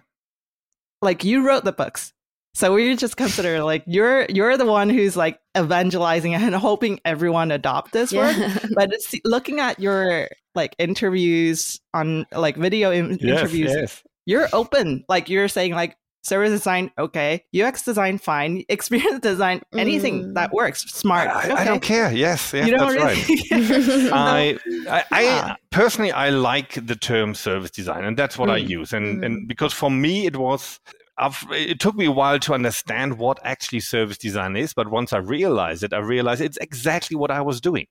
[1.03, 2.13] like you wrote the books
[2.55, 7.51] so we just consider like you're you're the one who's like evangelizing and hoping everyone
[7.51, 8.37] adopt this yeah.
[8.37, 8.63] work.
[8.75, 8.91] But
[9.25, 14.03] looking at your like interviews on like video in- yes, interviews, yes.
[14.25, 15.03] you're open.
[15.09, 20.33] Like you're saying like service design, okay, UX design, fine, experience design, anything mm.
[20.35, 21.29] that works, smart.
[21.29, 21.53] I, okay.
[21.53, 22.11] I, don't care.
[22.11, 24.11] Yes, yes you don't that's really right.
[24.13, 24.57] I,
[24.89, 25.55] I, I yeah.
[25.71, 28.53] personally I like the term service design, and that's what mm.
[28.53, 28.93] I use.
[28.93, 29.25] And mm.
[29.25, 30.79] and because for me it was
[31.23, 35.13] I've, it took me a while to understand what actually service design is, but once
[35.13, 37.87] I realized it, I realized it's exactly what I was doing.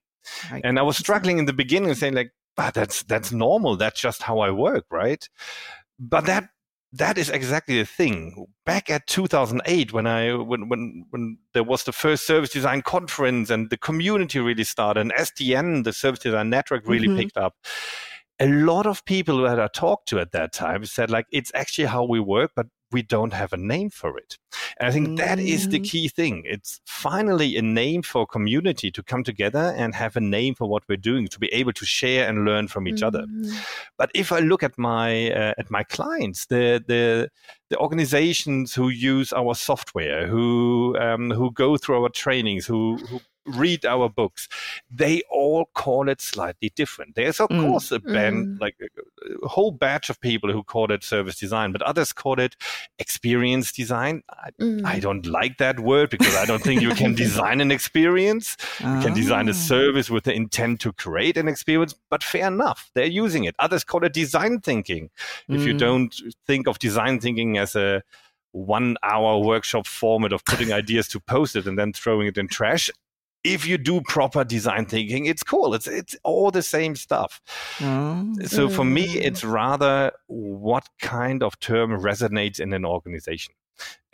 [0.63, 3.77] And I was struggling in the beginning, saying like, "But that's that's normal.
[3.77, 5.27] That's just how I work, right?"
[5.99, 6.51] But that
[6.93, 8.47] that is exactly the thing.
[8.67, 13.51] Back at 2008, when I when when when there was the first service design conference
[13.51, 17.19] and the community really started, and SDN, the service design network, really mm-hmm.
[17.19, 17.55] picked up.
[18.39, 21.87] A lot of people that I talked to at that time said like, "It's actually
[21.87, 24.39] how we work, but we don't have a name for it.
[24.79, 25.17] And I think mm.
[25.19, 25.89] that is the mm.
[25.89, 26.43] key thing.
[26.45, 30.83] It's finally a name for community to come together and have a name for what
[30.89, 33.07] we're doing, to be able to share and learn from each mm.
[33.07, 33.25] other.
[33.99, 37.31] But if I look at my uh, at my clients, the the
[37.71, 43.21] the organizations who use our software, who um, who go through our trainings, who who
[43.45, 44.49] read our books,
[44.91, 47.15] they all call it slightly different.
[47.17, 47.63] There's of Mm.
[47.63, 48.61] course a band Mm.
[48.61, 52.39] like a, a whole batch of people who call it service design, but others call
[52.39, 52.57] it
[52.99, 54.23] experience design.
[54.31, 54.85] I, Mm.
[54.85, 58.57] I don't like that word because I don't think you can design an experience.
[58.81, 59.55] You can design a Ah.
[59.55, 63.55] service with the intent to create an experience, but fair enough, they're using it.
[63.59, 65.11] Others call it design thinking.
[65.49, 65.79] If you Mm.
[65.79, 66.15] don't
[66.47, 68.03] think of design thinking as a
[68.53, 72.49] one hour workshop format of putting ideas to post it and then throwing it in
[72.49, 72.91] trash,
[73.45, 75.75] if you do proper design thinking, it's cool.
[75.75, 77.41] It's it's all the same stuff.
[77.81, 78.33] Oh.
[78.47, 79.23] So for me, Mm.
[79.25, 83.55] it's rather what kind of term resonates in an organization.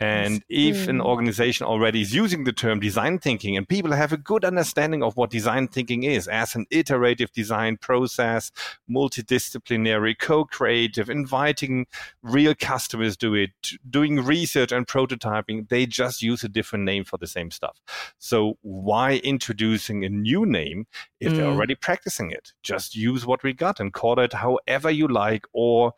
[0.01, 1.05] And if an Mm.
[1.05, 5.17] organization already is using the term design thinking and people have a good understanding of
[5.17, 8.49] what design thinking is as an iterative design process,
[8.89, 11.85] multidisciplinary, co-creative, inviting
[12.23, 13.51] real customers to it,
[13.89, 17.81] doing research and prototyping, they just use a different name for the same stuff.
[18.19, 20.87] So why introducing a new name
[21.19, 21.49] if they're Mm.
[21.49, 22.53] already practicing it?
[22.63, 25.93] Just use what we got and call it however you like or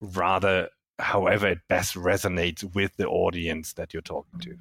[0.00, 0.68] rather
[1.00, 4.56] however it best resonates with the audience that you're talking to.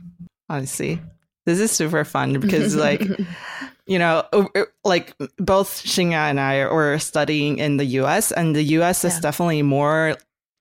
[0.49, 0.99] I see.
[1.45, 3.01] This is super fun because, like,
[3.87, 8.55] you know, o- o- like both Xingya and I were studying in the US, and
[8.55, 10.15] the US is definitely more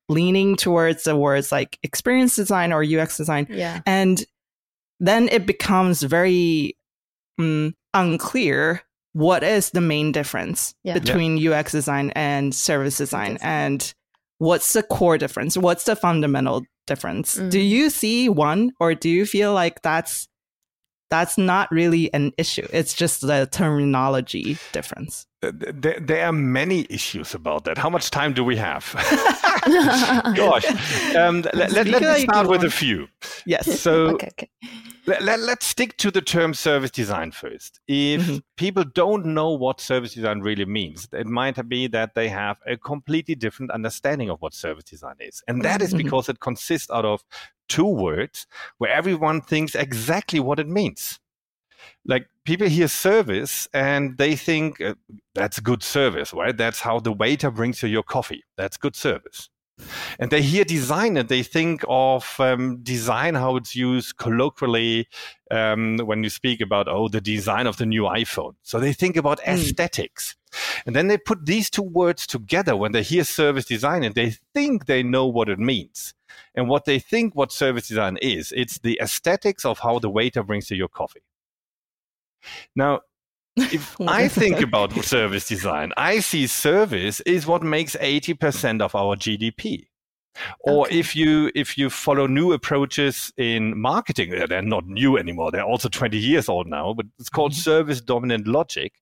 [0.08, 3.46] leaning towards the words like experience design or UX design.
[3.50, 3.80] yeah.
[3.84, 4.24] And
[5.00, 6.76] then it becomes very
[7.38, 10.94] mm, unclear what is the main difference Yeah.
[10.94, 13.48] between UX design and service design Design.
[13.50, 13.94] and
[14.38, 15.56] what's the core difference?
[15.56, 17.34] What's the fundamental difference?
[17.34, 17.68] Do Mm.
[17.68, 20.28] you see one or do you feel like that's
[21.10, 22.66] that's not really an issue?
[22.72, 25.26] It's just the terminology difference.
[25.40, 27.78] There, there are many issues about that.
[27.78, 28.92] How much time do we have?
[30.36, 30.66] Gosh.
[31.14, 33.06] Um, let, let, let me start with a few.
[33.46, 33.80] Yes.
[33.80, 34.48] So okay, okay.
[35.06, 37.78] let, let, let's stick to the term service design first.
[37.86, 38.42] If Mhm.
[38.56, 42.76] people don't know what service design really means, it might be that they have a
[42.76, 45.42] completely different understanding of what service design is.
[45.46, 45.98] And that is Mhm.
[45.98, 47.22] because it consists out of
[47.68, 48.46] two words
[48.78, 51.18] where everyone thinks exactly what it means.
[52.04, 54.94] Like people hear service and they think uh,
[55.34, 56.56] that's good service, right?
[56.56, 58.44] That's how the waiter brings you your coffee.
[58.56, 59.50] That's good service.
[60.18, 65.08] And they hear design and they think of um, design, how it's used colloquially
[65.50, 68.54] um, when you speak about, oh, the design of the new iPhone.
[68.62, 69.54] So they think about Mm.
[69.54, 70.36] aesthetics.
[70.86, 74.36] And then they put these two words together when they hear service design and they
[74.54, 76.14] think they know what it means.
[76.54, 80.42] And what they think what service design is, it's the aesthetics of how the waiter
[80.42, 81.22] brings you your coffee.
[82.74, 83.00] Now,
[83.72, 89.16] if I think about service design, I see service is what makes 80% of our
[89.16, 89.86] GDP.
[90.60, 91.00] Or Okay.
[91.00, 95.50] if you if you follow new approaches in marketing, uh, they're not new anymore.
[95.50, 97.60] They're also 20 years old now, but it's called Mm-hmm.
[97.60, 98.92] service dominant logic.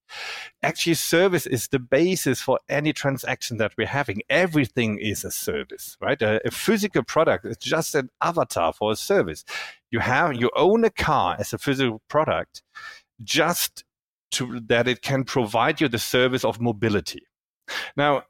[0.63, 4.23] Actually, service is the basis for any transaction that we're having.
[4.31, 6.23] Everything is a service, right?
[6.23, 9.45] A, a physical product is just an avatar for a service.
[9.91, 12.63] You have you own a car as a physical product,
[13.23, 13.85] just
[14.37, 17.23] to that it can provide you the service of mobility.
[17.97, 18.23] Now,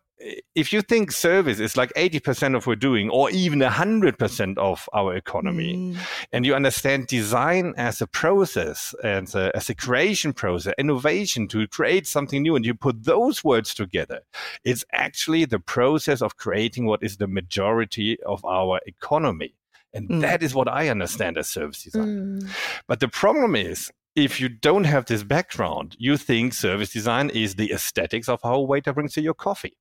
[0.54, 4.88] if you think service is like 80% of what we're doing, or even 100% of
[4.94, 5.96] our economy, Mm.
[6.32, 11.66] and you understand design as a process and a, as a creation process, innovation to
[11.68, 14.20] create something new, and you put those words together,
[14.64, 19.52] it's actually the process of creating what is the majority of our economy.
[19.92, 20.20] And Mm.
[20.22, 22.40] that is what I understand as service design.
[22.40, 22.48] Mm.
[22.88, 27.54] But the problem is, if you don't have this background, you think service design is
[27.54, 29.76] the aesthetics of how a waiter brings you your coffee.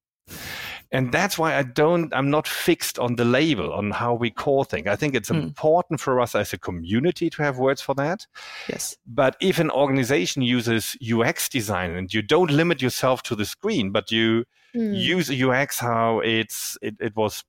[0.91, 4.63] And that's why I don't, I'm not fixed on the label, on how we call
[4.63, 4.87] things.
[4.87, 5.37] I think it's Hmm.
[5.37, 8.27] important for us as a community to have words for that.
[8.69, 8.95] Yes.
[9.05, 13.91] But if an organization uses UX design and you don't limit yourself to the screen,
[13.91, 14.93] but you Mm.
[14.93, 17.43] use UX how it's, it, it was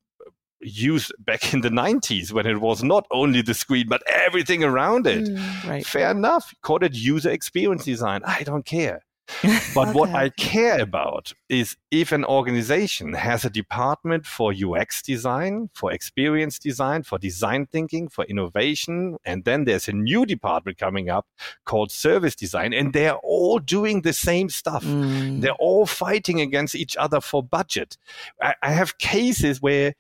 [0.61, 5.07] used back in the 90s when it was not only the screen, but everything around
[5.07, 5.25] it.
[5.25, 5.69] Mm.
[5.69, 5.87] Right.
[5.87, 6.55] Fair enough.
[6.63, 8.23] Call it user experience design.
[8.25, 9.03] I don't care.
[9.75, 15.69] But what I care about is if an organization has a department for UX design,
[15.75, 21.11] for experience design, for design thinking, for innovation, and then there's a new department coming
[21.11, 21.27] up
[21.65, 24.85] called service design, and they're all doing the same stuff.
[24.85, 25.41] Mm.
[25.41, 27.99] They're all fighting against each other for budget.
[28.41, 29.95] I, I have cases where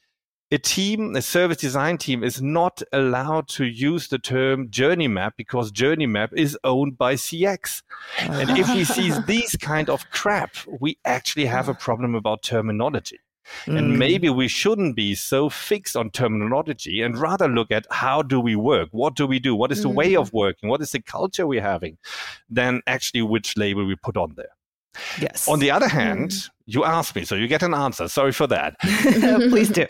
[0.53, 5.35] a team, a service design team, is not allowed to use the term journey map
[5.37, 7.83] because journey map is owned by CX.
[8.21, 13.19] And if we see these kind of crap, we actually have a problem about terminology.
[13.67, 13.79] Mm.
[13.79, 18.41] And maybe we shouldn't be so fixed on terminology and rather look at how do
[18.41, 18.89] we work?
[18.93, 19.55] What do we do?
[19.55, 20.21] What is the way Mm.
[20.21, 20.69] of working?
[20.69, 21.99] What is the culture we're having?
[22.49, 24.51] Than actually which label we put on there.
[25.21, 25.47] yes.
[25.49, 26.33] On the other hand,
[26.67, 28.09] you asked me, so you get an answer.
[28.09, 28.79] Sorry for that.
[28.81, 29.87] please do.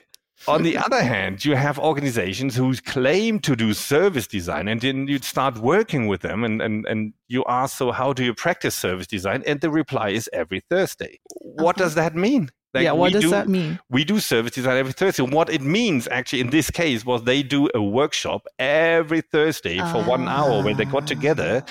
[0.48, 5.08] On the other hand, you have organizations who claim to do service design, and then
[5.08, 8.74] you start working with them, and, and, and you ask, So, how do you practice
[8.74, 9.42] service design?
[9.46, 11.18] And the reply is every Thursday.
[11.40, 12.50] What does that mean?
[12.74, 13.80] Like, yeah, what does do- that mean?
[13.88, 15.22] we do service design every Thursday.
[15.22, 20.04] What it means, actually, in this case, was they do a workshop every Thursday for
[20.04, 21.64] one hour where they got together,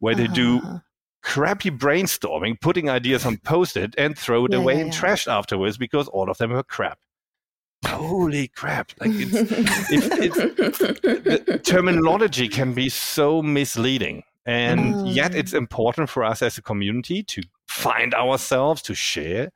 [0.00, 0.78] where they do Uh-huh.
[1.22, 4.92] crappy brainstorming, putting ideas on post-it, and throw it Yeah, away yeah, in yeah.
[4.92, 6.98] trash afterwards because all of them were crap.
[7.86, 8.92] Holy crap!
[9.00, 9.34] Like it's,
[9.90, 14.22] if, it's, the terminology can be so misleading.
[14.46, 15.36] And yet, Mm.
[15.38, 19.50] it's important for us as a community to find ourselves, to share.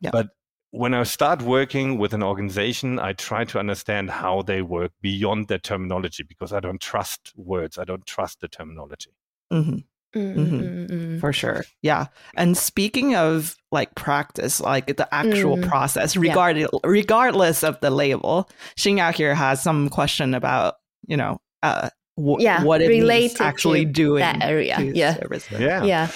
[0.00, 0.10] Yeah.
[0.12, 0.28] But
[0.70, 5.48] when I start working with an organization, I try to understand how they work beyond
[5.48, 7.76] their terminology because I don't trust words.
[7.76, 9.10] I don't trust the terminology.
[9.50, 9.78] hmm
[10.14, 10.60] Mm, Mhm.
[10.60, 11.20] mm, mm.
[11.20, 11.64] For sure.
[11.82, 12.06] Yeah.
[12.34, 15.68] And speaking of like practice, like the actual Mm.
[15.68, 20.74] process, regardless regardless of the label, Xingya here has some question about,
[21.06, 24.80] you know, uh wh- Yeah, what it means actually to doing that area.
[24.80, 25.14] Yeah.
[25.14, 25.60] services.
[25.60, 25.84] Yeah.
[25.84, 26.08] yeah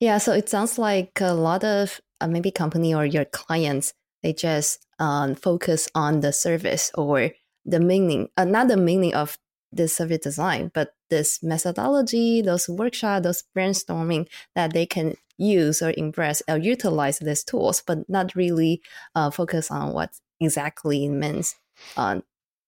[0.00, 3.92] yeah so it sounds like a lot of uh, maybe company or your clients
[4.22, 7.30] they just um, focus on the service or
[7.66, 9.36] the meaning uh, not the meaning of
[9.72, 15.92] the service design but this methodology those workshop those brainstorming that they can use or
[15.96, 18.80] embrace or utilize these tools but not really
[19.14, 21.56] uh, focus on what exactly it means
[21.96, 22.22] on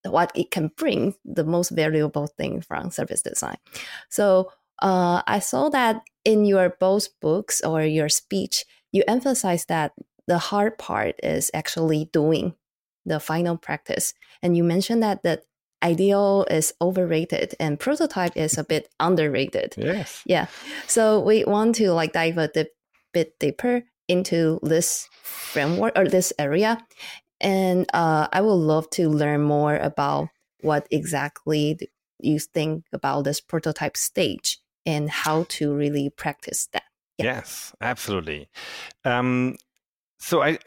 [0.04, 3.56] what it can bring the most valuable thing from service design
[4.08, 4.50] so
[4.82, 9.92] uh, I saw that in your both books or your speech, you emphasize that
[10.26, 12.54] the hard part is actually doing
[13.06, 14.12] the final practice.
[14.42, 15.42] And you mentioned that the
[15.82, 19.74] ideal is overrated and prototype is a bit underrated.
[19.76, 20.22] Yes.
[20.26, 20.46] Yeah.
[20.86, 22.72] So we want to like dive a dip,
[23.12, 26.78] bit deeper into this framework or this area.
[27.40, 30.28] And uh, I would love to learn more about
[30.60, 31.78] what exactly
[32.20, 36.84] you think about this prototype stage and how to really practice that.
[37.18, 37.24] Yeah.
[37.24, 38.48] Yes, absolutely.
[39.04, 39.56] Um,
[40.18, 40.58] so I,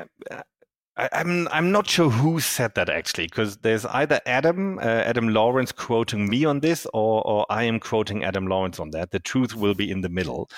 [0.98, 5.30] I, I'm I'm not sure who said that actually, because there's either Adam uh, Adam
[5.30, 9.12] Lawrence quoting me on this, or or I am quoting Adam Lawrence on that.
[9.12, 10.50] The truth will be in the middle.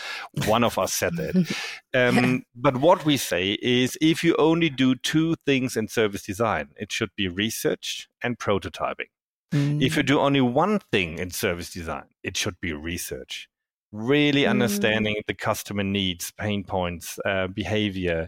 [0.45, 1.55] One of us said that.
[1.93, 6.69] Um, but what we say is, if you only do two things in service design,
[6.75, 9.09] it should be research and prototyping.
[9.51, 9.81] Mm.
[9.81, 13.47] If you do only one thing in service design, it should be research.
[13.91, 14.49] Really Mm.
[14.51, 18.27] understanding the customer needs, pain points, uh, behavior.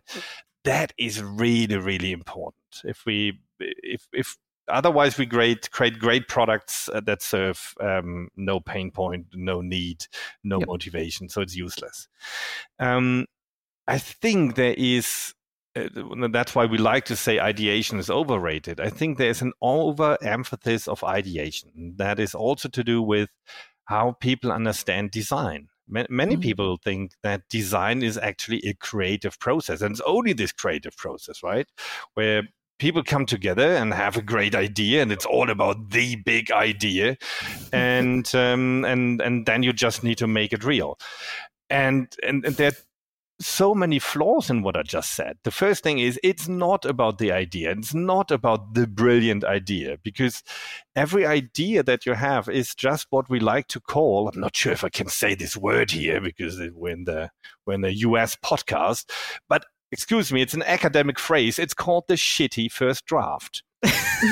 [0.69, 2.81] That is really, really important.
[2.83, 8.59] If we, if, if otherwise we create create great products uh, that serve um, no
[8.59, 10.05] pain point, no need,
[10.43, 10.67] no Yep.
[10.67, 12.07] motivation, so it's useless.
[12.77, 13.25] Um,
[13.87, 15.33] I think there is
[15.75, 15.89] uh,
[16.31, 18.79] that's why we like to say ideation is overrated.
[18.79, 23.29] I think there's an overemphasis of ideation that is also to do with
[23.85, 25.69] how people understand design.
[25.89, 26.41] Ma- Many Mhm.
[26.41, 31.43] people think that design is actually a creative process, and it's only this creative process,
[31.43, 31.67] right?
[32.13, 32.43] Where
[32.79, 37.17] people come together and have a great idea, and it's all about the big idea,
[37.73, 40.97] and um, and and then you just need to make it real.
[41.69, 42.71] And and, and there
[43.41, 45.37] so many flaws in what I just said.
[45.43, 47.71] The first thing is it's not about the idea.
[47.71, 50.43] It's not about the brilliant idea because
[50.95, 54.27] every idea that you have is just what we like to call.
[54.27, 57.29] I'm not sure if I can say this word here because we're in the
[57.65, 59.09] we're in the US podcast,
[59.47, 61.59] but excuse me, it's an academic phrase.
[61.59, 63.63] It's called the shitty first draft.
[63.81, 63.87] The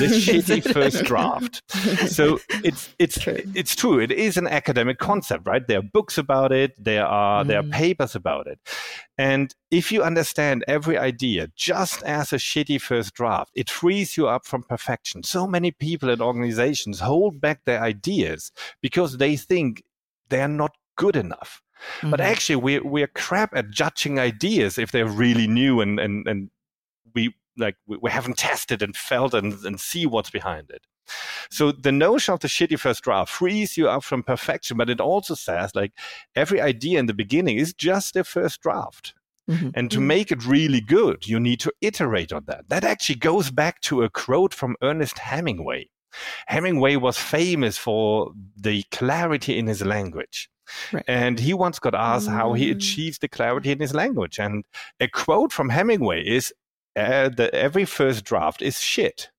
[0.12, 1.62] shitty first draft.
[2.10, 3.40] So it's it's True.
[3.56, 4.00] it's true.
[4.00, 5.66] It is an academic concept, right?
[5.66, 6.74] There are books about it.
[6.78, 7.72] There are there are Mhm.
[7.72, 8.60] papers about it.
[9.18, 14.28] And if you understand every idea just as a shitty first draft, it frees you
[14.28, 15.24] up from perfection.
[15.24, 19.84] So many people and organizations hold back their ideas because they think
[20.30, 21.62] they're not good enough.
[22.02, 22.24] But Mhm.
[22.26, 26.50] actually, we're we're crap at judging ideas if they're really new and and and
[27.58, 30.86] like we, we haven't tested and felt and and see what's behind it.
[31.50, 35.00] So the notion of the shitty first draft frees you up from perfection, but it
[35.00, 35.94] also says like
[36.36, 39.14] every idea in the beginning is just a first draft.
[39.50, 39.72] Mhm.
[39.76, 40.04] And to Mm.
[40.08, 42.68] make it really good, you need to iterate on that.
[42.68, 45.90] That actually goes back to a quote from Ernest Hemingway.
[46.48, 50.50] Hemingway was famous for the clarity in his language.
[50.92, 51.06] Right.
[51.08, 52.76] And he once got asked how he Mm.
[52.76, 54.38] achieves the clarity in his language.
[54.38, 54.66] And
[55.00, 56.54] a quote from Hemingway is
[56.98, 59.30] uh, the, every first draft is shit.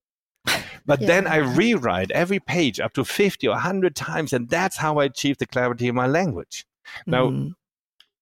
[0.87, 1.07] But Yeah.
[1.07, 5.05] then I rewrite every page up to 50 or 100 times, and that's how I
[5.05, 6.65] achieve the clarity of my language.
[7.07, 7.55] Now, Mhm.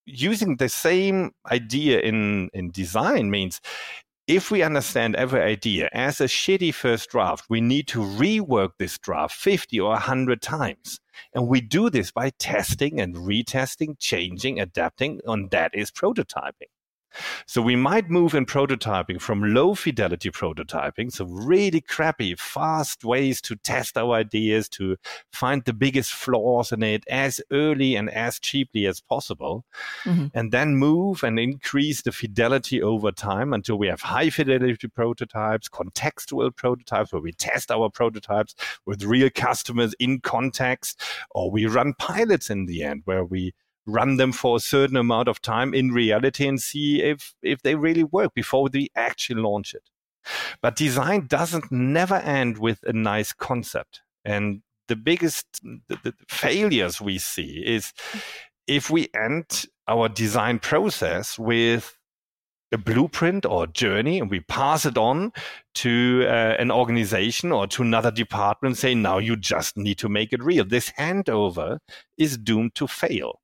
[0.07, 3.61] using the same idea in, in design means
[4.27, 8.99] if we understand every idea as a shitty first draft, we need to rework this
[8.99, 10.99] draft 50 or 100 times.
[11.33, 16.71] And we do this by testing and retesting, changing, adapting, and that is prototyping.
[17.47, 23.41] So we might move in prototyping from low fidelity prototyping, so really crappy, fast ways
[23.43, 24.97] to test our ideas, to
[25.33, 29.65] find the biggest flaws in it as early and as cheaply as possible,
[30.05, 30.31] Mhm.
[30.35, 35.69] and then move and increase the fidelity over time until we have high fidelity prototypes,
[35.69, 38.55] contextual prototypes where we test our prototypes
[38.85, 41.01] with real customers in context,
[41.31, 43.53] or we run pilots in the end where we
[43.87, 47.75] run them for a certain amount of time in reality and see if if they
[47.75, 49.89] really work before we actually launch it.
[50.61, 54.03] But design doesn't never end with a nice concept.
[54.25, 57.93] And the biggest the, the failures we see is
[58.67, 61.97] if we end our design process with
[62.73, 65.33] a blueprint or a journey and we pass it on
[65.75, 70.33] to uh, an organization or to another department say now you just need to make
[70.33, 71.79] it real this handover
[72.19, 73.41] is doomed to fail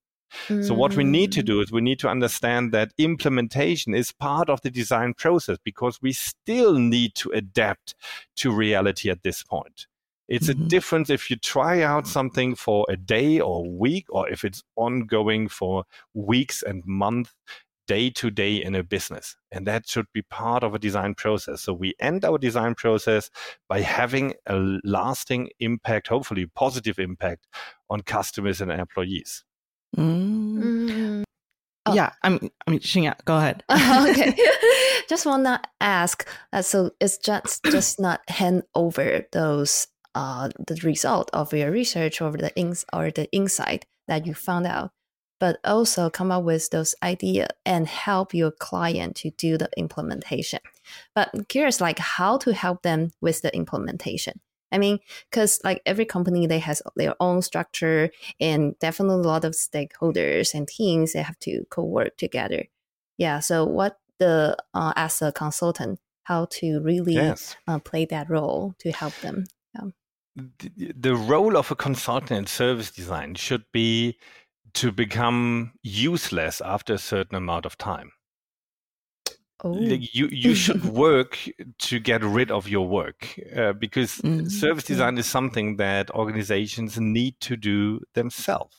[0.48, 1.46] so what we need to Mm.
[1.46, 6.00] do is we need to understand that implementation is part of the design process because
[6.02, 7.94] we still need to adapt
[8.36, 9.86] to reality at this point.
[10.28, 10.68] It's a Mhm.
[10.68, 14.62] difference if you try out something for a day or a week or if it's
[14.76, 17.34] ongoing for weeks and months
[17.88, 19.36] day to day in a business.
[19.50, 21.60] And that should be part of a design process.
[21.62, 23.28] So we end our design process
[23.68, 27.48] by having a lasting impact, hopefully positive impact
[27.90, 29.44] on customers and employees.
[29.96, 30.62] Mm.
[30.62, 31.24] Mm.
[31.84, 31.94] Oh.
[31.94, 32.50] Yeah, I'm.
[32.66, 33.64] I mean, Shinya, go ahead.
[33.70, 34.36] okay.
[35.08, 36.28] just wanna ask.
[36.52, 42.20] Uh, so it's just just not hand over those uh the result of your research
[42.20, 44.90] or the ins or the insight that you found out,
[45.40, 50.60] but also come up with those idea and help your client to do the implementation.
[51.14, 54.40] But I'm curious, like how to help them with the implementation.
[54.72, 54.98] I mean,
[55.30, 58.10] because like every company, they has their own structure
[58.40, 62.66] and definitely a lot of stakeholders and teams that have to co-work together.
[63.18, 63.40] Yeah.
[63.40, 67.56] So what the uh, as a consultant, how to really Yes.
[67.68, 69.44] uh, play that role to help them.
[70.34, 74.18] the the role of a consultant in service design should be
[74.74, 78.12] to become useless after a certain amount of time.
[79.64, 81.38] Oh, Like, You you should work
[81.78, 86.98] to get rid of your work uh, because Mm, service design is something that organizations
[86.98, 88.76] need to do themselves.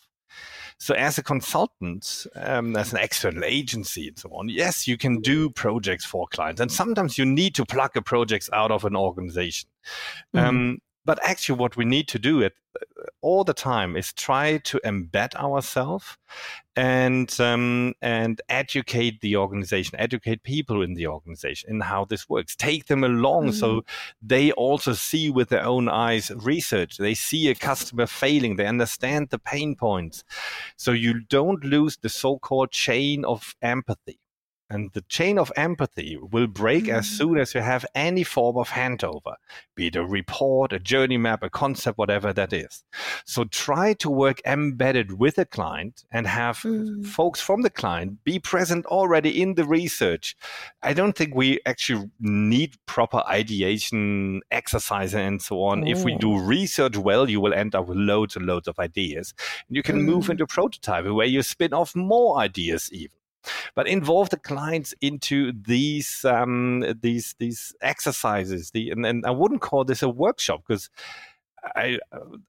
[0.79, 5.21] So, as a consultant, um, as an external agency and so on, yes, you can
[5.21, 8.95] do projects for clients, and sometimes you need to plug a projects out of an
[8.95, 9.69] organization.
[10.33, 10.43] Mhm.
[10.47, 14.57] Um, but actually, what we need to do it uh, all the time is try
[14.59, 16.17] to embed ourselves
[16.75, 22.55] and um, and educate the organization, educate people in the organization in how this works.
[22.55, 23.83] Take them along so
[24.21, 26.97] they also see with their own eyes research.
[26.97, 28.55] They see a customer failing.
[28.55, 30.23] They understand the pain points.
[30.77, 34.19] So you don't lose the so-called chain of empathy.
[34.69, 37.17] And the chain of empathy will break as Mhm.
[37.17, 39.35] soon as you have any form of handover,
[39.75, 42.83] be it a report, a journey map, a concept, whatever that is.
[43.25, 47.05] So try to work embedded with a client and have Mm.
[47.05, 50.35] folks from the client be present already in the research.
[50.81, 55.85] I don't think we actually need proper ideation exercise and so on.
[55.85, 56.17] If we Oh.
[56.17, 59.33] do research well, you will end up with loads and loads of ideas.
[59.67, 60.31] And you can move Mm.
[60.31, 63.17] into prototyping where you spin off more ideas even
[63.75, 68.71] but involve the clients into these um, these these exercises.
[68.71, 70.89] The and, and I wouldn't call this a workshop because.
[71.75, 71.97] I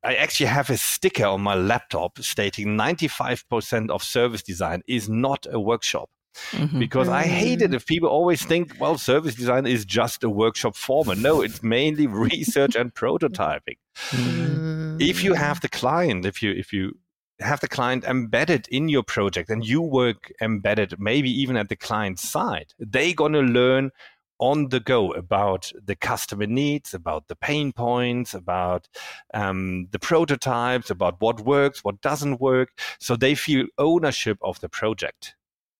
[0.03, 5.47] I actually have a sticker on my laptop stating 95% of service design is not
[5.53, 6.11] a workshop
[6.51, 6.80] Mhm.
[6.80, 7.74] because I hate it Mm.
[7.74, 11.18] if people always think well service design is just a workshop format.
[11.18, 13.78] No, it's mainly research and prototyping
[14.11, 15.01] Mm.
[15.01, 16.99] if you have the client if you if you
[17.41, 21.76] have the client embedded in your project and you work embedded maybe even at the
[21.76, 23.91] client side they're going to learn
[24.39, 28.89] on the go about the customer needs about the pain points about
[29.32, 32.70] um, the prototypes about what works what doesn't work
[33.01, 35.35] so they feel ownership of the project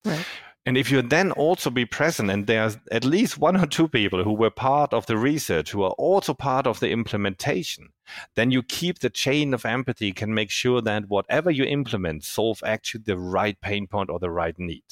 [0.05, 0.27] Right.
[0.67, 4.25] And if you then also be present, and there's at least one or two people
[4.25, 7.91] who were part of the research, who are also part of the implementation,
[8.35, 12.62] then you keep the chain of empathy, can make sure that whatever you implement solve
[12.65, 14.85] actually the right pain point or the right need.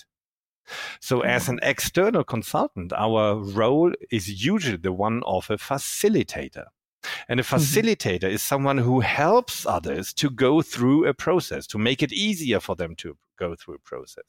[1.00, 6.66] So, as an external consultant, our role is usually the one of a facilitator.
[7.28, 8.34] And a facilitator mm-hmm.
[8.34, 12.76] is someone who helps others to go through a process, to make it easier for
[12.76, 14.24] them to go through a process.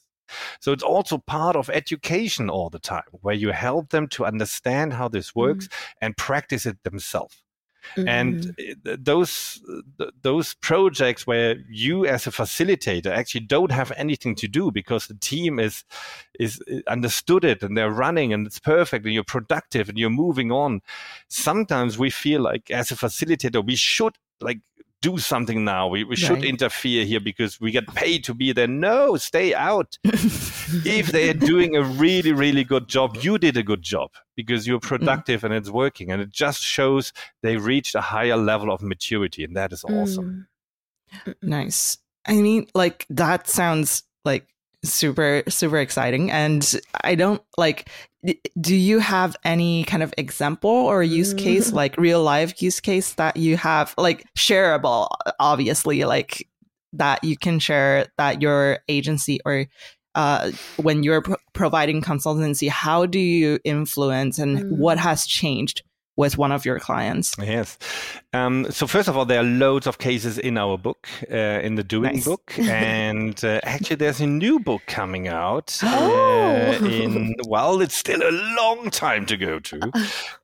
[0.60, 4.94] So it's also part of education all the time, where you help them to understand
[4.94, 6.06] how this works mm-hmm.
[6.06, 7.44] and practice it themselves.
[7.96, 8.08] Mm-hmm.
[8.08, 9.62] And those
[10.22, 15.16] those projects where you as a facilitator actually don't have anything to do because the
[15.16, 15.84] team is
[16.40, 20.52] is understood it and they're running and it's perfect and you're productive and you're moving
[20.52, 20.82] on.
[21.28, 24.60] Sometimes we feel like as a facilitator we should like
[25.04, 25.90] do something now.
[25.90, 26.46] We, we should right.
[26.46, 28.68] interfere here because we get paid to be there.
[28.68, 30.00] No, stay out.
[30.06, 34.80] if they're doing a really, really good job, you did a good job because you're
[34.80, 35.44] productive mm.
[35.44, 36.10] and it's working.
[36.10, 39.44] And it just shows they reached a higher level of maturity.
[39.44, 40.48] And that is awesome.
[41.26, 41.36] Mm.
[41.44, 41.98] Nice.
[42.26, 44.48] I mean, like, that sounds like
[44.84, 47.90] super super exciting and i don't like
[48.60, 51.76] do you have any kind of example or use case mm.
[51.76, 55.08] like real life use case that you have like shareable
[55.40, 56.48] obviously like
[56.94, 59.66] that you can share that your agency or
[60.16, 64.78] uh, when you're pro- providing consultancy how do you influence and mm.
[64.78, 65.82] what has changed
[66.16, 67.36] with one of your clients?
[67.40, 67.78] Yes.
[68.34, 71.76] Um, so first of all, there are loads of cases in our book, uh, in
[71.76, 72.26] the Doing nice.
[72.26, 75.80] book, and uh, actually, there's a new book coming out.
[75.84, 76.78] Oh.
[76.82, 79.92] Uh, in well, it's still a long time to go to,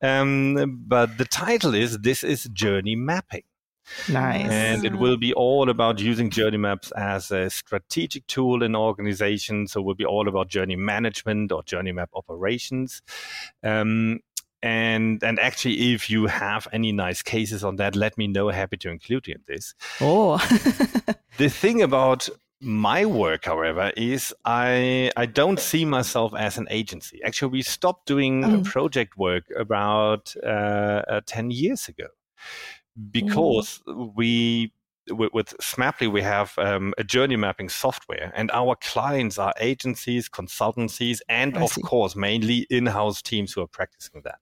[0.02, 3.42] um, but the title is "This is Journey Mapping."
[4.08, 4.50] Nice.
[4.50, 9.72] And it will be all about using journey maps as a strategic tool in organizations.
[9.72, 13.02] So it will be all about journey management or journey map operations.
[13.62, 14.20] Um,
[14.62, 18.76] and and actually if you have any nice cases on that let me know happy
[18.76, 20.36] to include you in this oh
[21.38, 22.28] the thing about
[22.60, 28.06] my work however is i i don't see myself as an agency actually we stopped
[28.06, 28.64] doing mm.
[28.64, 32.06] project work about uh, uh, 10 years ago
[33.10, 34.12] because mm.
[34.14, 34.72] we
[35.10, 40.28] with, with Smaply, we have um, a journey mapping software, and our clients are agencies,
[40.28, 41.82] consultancies, and I of see.
[41.82, 44.40] course, mainly in house teams who are practicing that.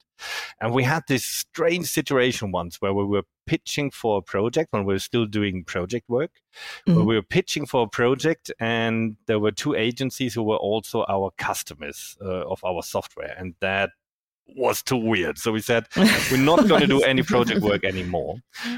[0.60, 4.84] And we had this strange situation once where we were pitching for a project when
[4.84, 6.32] we were still doing project work.
[6.86, 7.04] Mm-hmm.
[7.06, 11.30] We were pitching for a project, and there were two agencies who were also our
[11.38, 13.90] customers uh, of our software, and that
[14.56, 15.38] was too weird.
[15.38, 18.36] So we said, we're not going to do any project work anymore.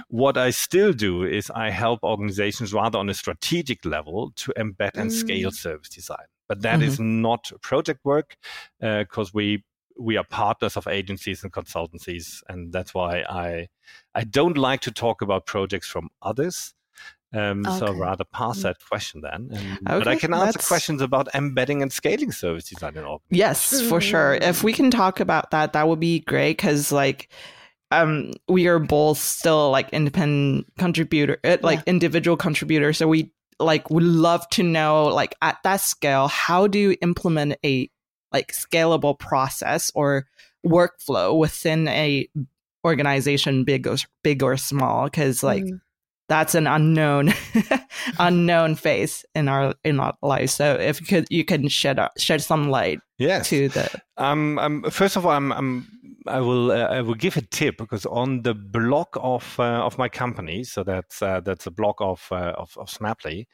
[0.08, 4.92] What I still do is I help organizations rather on a strategic level to embed
[4.94, 5.54] and scale mm.
[5.54, 6.26] service design.
[6.48, 6.88] But that mm-hmm.
[6.88, 8.36] is not project work
[8.80, 9.64] because uh, we
[10.00, 13.68] we are partners of agencies and consultancies, and that's why I
[14.14, 16.74] I don't like to talk about projects from others.
[17.32, 17.78] Um, okay.
[17.78, 18.62] So rather pass mm.
[18.62, 19.50] that question then.
[19.52, 20.68] And, okay, but I can answer that's...
[20.68, 23.28] questions about embedding and scaling service design in organizations.
[23.30, 24.34] Yes, for sure.
[24.34, 27.28] If we can talk about that, that would be great because like
[27.92, 31.84] um we are both still like independent contributor uh, like yeah.
[31.88, 36.78] individual contributors so we like would love to know like at that scale how do
[36.78, 37.90] you implement a
[38.32, 40.24] like scalable process or
[40.64, 42.28] workflow within a
[42.84, 45.80] organization big or big or small because like mm
[46.30, 47.34] that's an unknown
[48.20, 50.50] unknown phase in our in our life.
[50.50, 53.48] So if you could you can shed shed some light yes.
[53.48, 55.88] to the um, um first of all I'm, I'm
[56.28, 59.98] I will uh, I will give a tip because on the blog of uh, of
[59.98, 63.46] my company, so that's uh, that's a blog of uh, of, of Smaply,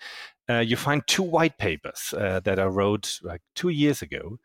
[0.49, 4.39] uh, you find two white papers uh, that I wrote like two years ago,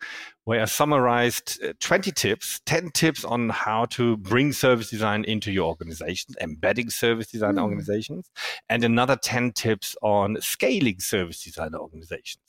[0.45, 5.51] where I summarized uh, 20 tips, 10 tips on how to bring service design into
[5.51, 7.61] your organization, embedding service design mm.
[7.61, 8.29] organizations,
[8.69, 12.41] and another 10 tips on scaling service design organizations.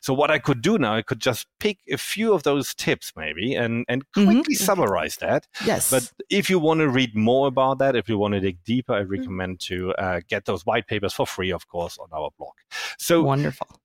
[0.00, 3.12] So what I could do now, I could just pick a few of those tips
[3.16, 4.24] maybe and, and mm-hmm.
[4.24, 4.64] quickly mm-hmm.
[4.64, 5.46] summarize that.
[5.64, 5.90] Yes.
[5.90, 8.94] But if you want to read more about that, if you want to dig deeper,
[8.94, 9.12] I mm-hmm.
[9.12, 9.88] recommend mm-hmm.
[9.88, 12.52] to uh, get those white papers for free, of course, on our blog.
[12.98, 13.80] So wonderful.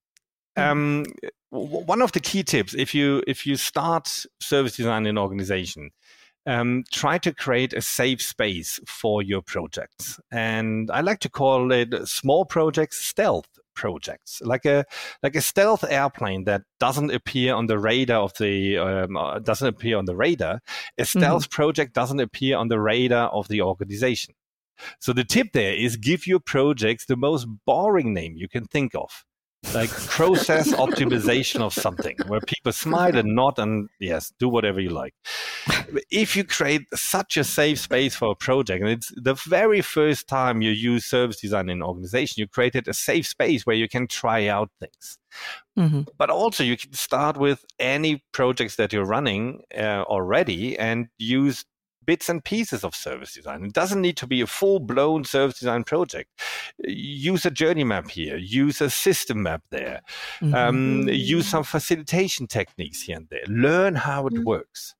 [0.57, 1.05] Um,
[1.49, 5.91] one of the key tips, if you if you start service design in an organization,
[6.45, 10.19] um, try to create a safe space for your projects.
[10.31, 13.47] And I like to call it small projects stealth
[13.81, 14.85] projects, like a
[15.23, 19.67] like a stealth airplane that doesn't appear on the radar of the um, uh, doesn't
[19.67, 20.61] appear on the radar.
[20.99, 21.55] A stealth mm-hmm.
[21.55, 24.35] project doesn't appear on the radar of the organization.
[24.99, 28.93] So the tip there is give your projects the most boring name you can think
[28.93, 29.25] of.
[29.73, 34.89] Like process optimization of something where people smile and nod and yes do whatever you
[34.89, 35.13] like
[36.09, 40.27] if you create such a safe space for a project and it's the very first
[40.27, 43.87] time you use service design in an organization you created a safe space where you
[43.87, 45.19] can try out things
[45.77, 46.01] mm-hmm.
[46.17, 51.65] but also you can start with any projects that you're running uh, already and use
[52.05, 53.63] bits and pieces of service design.
[53.63, 56.29] It doesn't need to be a full blown service design project.
[56.79, 60.01] Use a journey map here, use a system map there,
[60.39, 60.53] mm-hmm.
[60.53, 63.45] um, use some facilitation techniques here and there.
[63.47, 64.43] Learn how it mm-hmm.
[64.43, 64.95] works.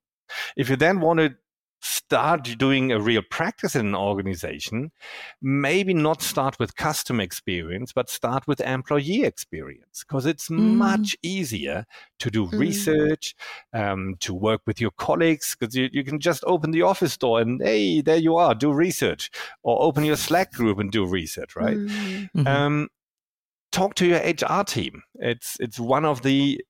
[0.56, 1.34] If you then want to
[1.82, 4.92] start doing a real practice in an organization,
[5.40, 10.58] maybe not start with customer experience, but start with employee experience because it's mm.
[10.58, 11.84] much easier
[12.20, 12.58] to do mm.
[12.58, 13.34] research,
[13.72, 17.40] um, to work with your colleagues because you, you can just open the office door
[17.40, 19.30] and hey, there you are, do research,
[19.62, 21.76] or open your Slack group and do research, right?
[21.76, 22.30] Mm.
[22.36, 22.46] Mm-hmm.
[22.46, 22.88] Um,
[23.72, 25.02] talk to your HR team.
[25.16, 26.64] It's it's one of the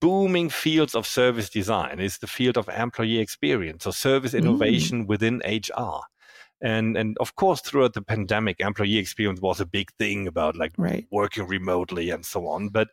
[0.00, 4.38] booming fields of service design is the field of employee experience or service mm.
[4.38, 5.08] innovation mm.
[5.08, 6.00] within HR.
[6.62, 10.72] And and of course, throughout the pandemic, employee experience was a big thing about like
[10.78, 11.06] right.
[11.10, 12.70] working remotely and so on.
[12.70, 12.88] But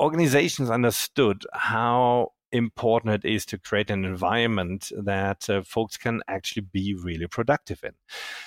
[0.00, 6.62] organizations understood how important it is to create an environment that uh, folks can actually
[6.72, 7.92] be really productive in.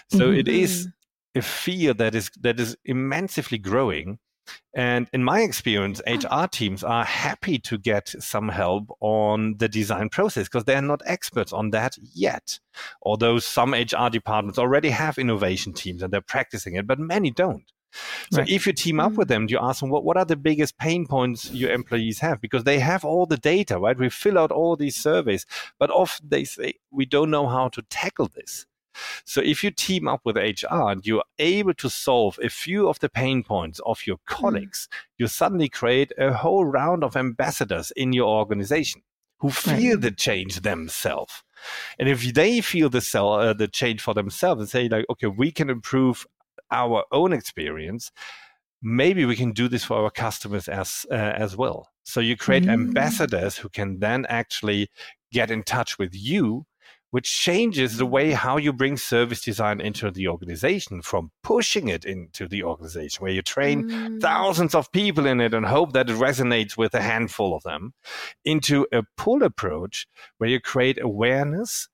[0.10, 0.40] So mm-hmm.
[0.40, 1.40] it is mm-hmm.
[1.40, 4.20] a field that is that is immensely growing
[4.74, 10.10] and in my experience, HR teams are happy to get some help on the design
[10.10, 12.60] process because they're not experts on that yet.
[13.02, 17.72] Although some HR departments already have innovation teams and they're practicing it, but many don't.
[18.32, 18.50] So right.
[18.50, 19.30] if you team up with mm.
[19.30, 22.64] them, you ask them what, what are the biggest pain points your employees have because
[22.64, 23.98] they have all the data, right?
[23.98, 25.46] We fill out all these surveys,
[25.80, 28.66] but often they say we don't know how to tackle this.
[29.26, 33.00] So if you team up with HR and you're able to solve a few of
[33.00, 34.34] the pain points of your hmm.
[34.34, 34.98] colleagues, mm.
[35.18, 39.02] you suddenly create a whole round of ambassadors in your organization
[39.40, 40.02] who feel right.
[40.02, 41.44] the change themselves.
[42.00, 45.28] And if they feel the sell, uh, the change for themselves and say like, okay,
[45.28, 46.26] we can improve
[46.72, 48.12] our own experience,
[48.82, 51.90] maybe we can do this for our customers as uh, as well.
[52.04, 52.72] So you create mm.
[52.72, 54.90] ambassadors who can then actually
[55.32, 56.66] get in touch with you
[57.16, 62.04] which changes the way how you bring service design into the organization from pushing it
[62.04, 64.20] into the organization where you train mm.
[64.20, 67.94] thousands of people in it and hope that it resonates with a handful of them
[68.44, 70.08] into a pull approach
[70.40, 71.88] where you create awareness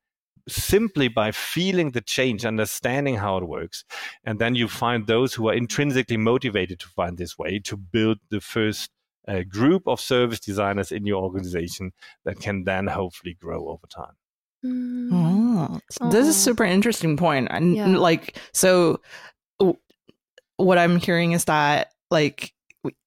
[0.50, 3.86] simply by feeling the change, understanding how it works.
[4.24, 8.18] And then you find those who are intrinsically motivated to find this way to build
[8.32, 8.90] the first
[9.28, 11.92] uh, group of service designers in your organization
[12.26, 14.16] that can then hopefully grow over time.
[14.66, 15.10] Mm.
[16.02, 17.48] Oh, this is a super interesting point.
[17.52, 17.88] And yeah.
[17.88, 19.02] like, so
[20.58, 22.54] what I'm hearing is that like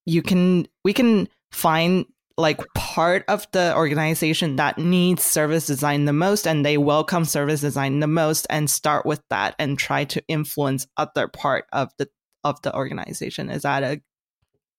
[0.06, 6.12] you can we can find like part of the organization that needs service design the
[6.12, 10.22] most and they welcome service design the most and start with that and try to
[10.26, 12.08] influence other part of the
[12.42, 14.02] of the organization is that a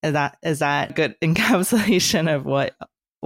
[0.03, 2.75] is that is that good encapsulation of what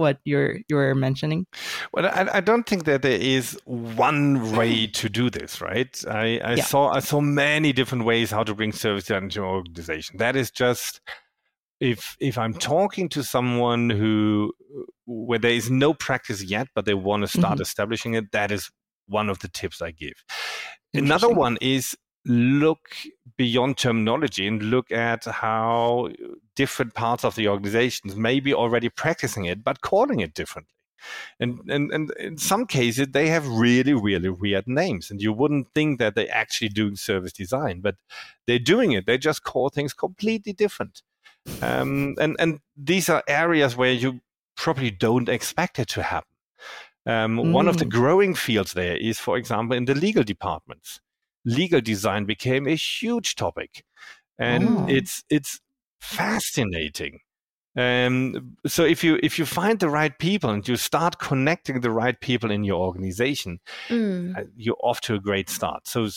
[0.00, 1.46] what you're you're mentioning?
[1.92, 6.02] Well, I, I don't think that there is one way to do this, right?
[6.08, 6.64] I, I yeah.
[6.64, 10.16] saw I saw many different ways how to bring service to an organization.
[10.18, 11.00] That is just
[11.80, 14.52] if if I'm talking to someone who
[15.06, 17.62] where there is no practice yet, but they want to start mm-hmm.
[17.62, 18.70] establishing it, that is
[19.06, 20.24] one of the tips I give.
[20.94, 21.96] Another one is
[22.26, 22.94] look
[23.36, 26.10] beyond terminology and look at how
[26.54, 30.74] different parts of the organizations may be already practicing it, but calling it differently.
[31.38, 35.72] And, and and in some cases they have really really weird names and you wouldn't
[35.74, 37.96] think that they're actually doing service design but
[38.46, 41.00] they're doing it they just call things completely different
[41.62, 44.20] um, and and these are areas where you
[44.58, 46.28] probably don't expect it to happen
[47.06, 47.50] um, mm.
[47.50, 47.90] one of the mm.
[47.90, 51.00] growing fields there is for example in the legal departments
[51.44, 53.84] legal design became a huge topic,
[54.38, 54.86] and oh.
[54.88, 55.60] it's it's
[56.00, 57.20] fascinating.
[57.76, 61.90] Um, so if you if you find the right people and you start connecting the
[61.90, 64.36] right people in your organization, mm.
[64.36, 65.86] uh, you're off to a great start.
[65.86, 66.08] So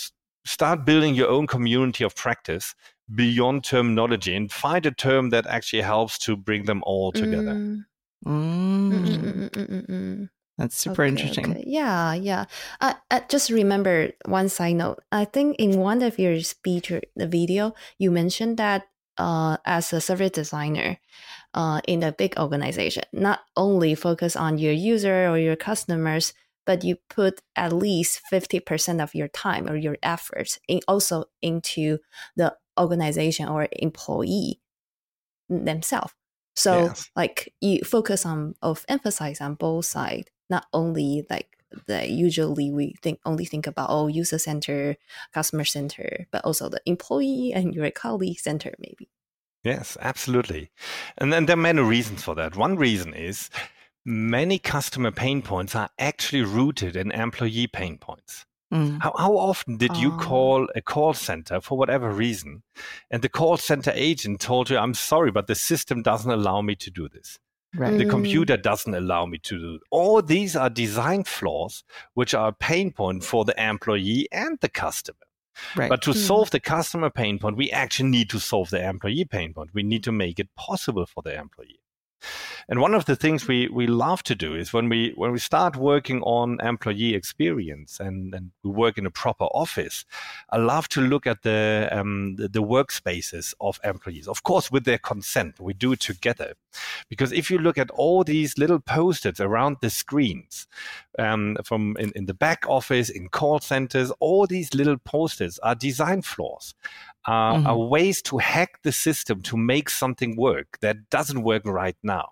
[0.45, 2.75] start building your own community of practice
[3.13, 7.53] beyond terminology and find a term that actually helps to bring them all together.
[7.53, 7.85] Mm.
[8.25, 10.29] Mm.
[10.57, 11.51] That's super okay, interesting.
[11.51, 11.63] Okay.
[11.65, 12.45] Yeah, yeah.
[12.79, 14.99] I, I just remember one side note.
[15.11, 18.87] I think in one of your speech, the video, you mentioned that
[19.17, 20.97] uh, as a service designer
[21.53, 26.33] uh, in a big organization, not only focus on your user or your customers,
[26.65, 31.99] but you put at least 50% of your time or your efforts in also into
[32.35, 34.61] the organization or employee
[35.49, 36.13] themselves.
[36.55, 37.09] So Yes.
[37.15, 41.49] like you focus on of emphasize on both sides, not only like
[41.89, 44.79] the usually we think only think about oh user center,
[45.37, 49.07] customer center, but also the employee and your colleague center maybe.
[49.63, 50.63] Yes, absolutely.
[51.19, 52.55] And then there are many reasons for that.
[52.67, 53.49] One reason is
[54.05, 58.45] many customer pain points are actually rooted in employee pain points.
[58.73, 59.01] Mm.
[59.01, 60.17] How, how often did you Oh.
[60.29, 62.63] call a call center for whatever reason,
[63.11, 66.75] and the call center agent told you, I'm sorry, but the system doesn't allow me
[66.75, 67.39] to do this?
[67.75, 67.97] Right.
[67.97, 72.53] The computer doesn't allow me to do All these are design flaws, which are a
[72.53, 75.17] pain point for the employee and the customer.
[75.75, 75.89] Right.
[75.89, 76.15] But to Mm.
[76.15, 79.71] solve the customer pain point, we actually need to solve the employee pain point.
[79.73, 81.79] We need to make it possible for the employee.
[82.67, 85.39] And one of the things we, we love to do is when we when we
[85.39, 90.05] start working on employee experience and, and we work in a proper office,
[90.49, 94.27] I love to look at the, um, the the workspaces of employees.
[94.27, 96.53] Of course, with their consent, we do it together.
[97.09, 100.67] Because if you look at all these little post-its around the screens,
[101.19, 105.75] um, from in, in the back office, in call centers, all these little post-its are
[105.75, 106.73] design flaws,
[107.25, 107.65] are, Mhm.
[107.67, 112.29] are ways to hack the system to make something work that doesn't work right now.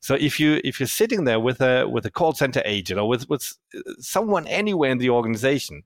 [0.00, 3.08] So if you if you're sitting there with a with a call center agent or
[3.08, 3.56] with with
[4.00, 5.82] someone anywhere in the organization,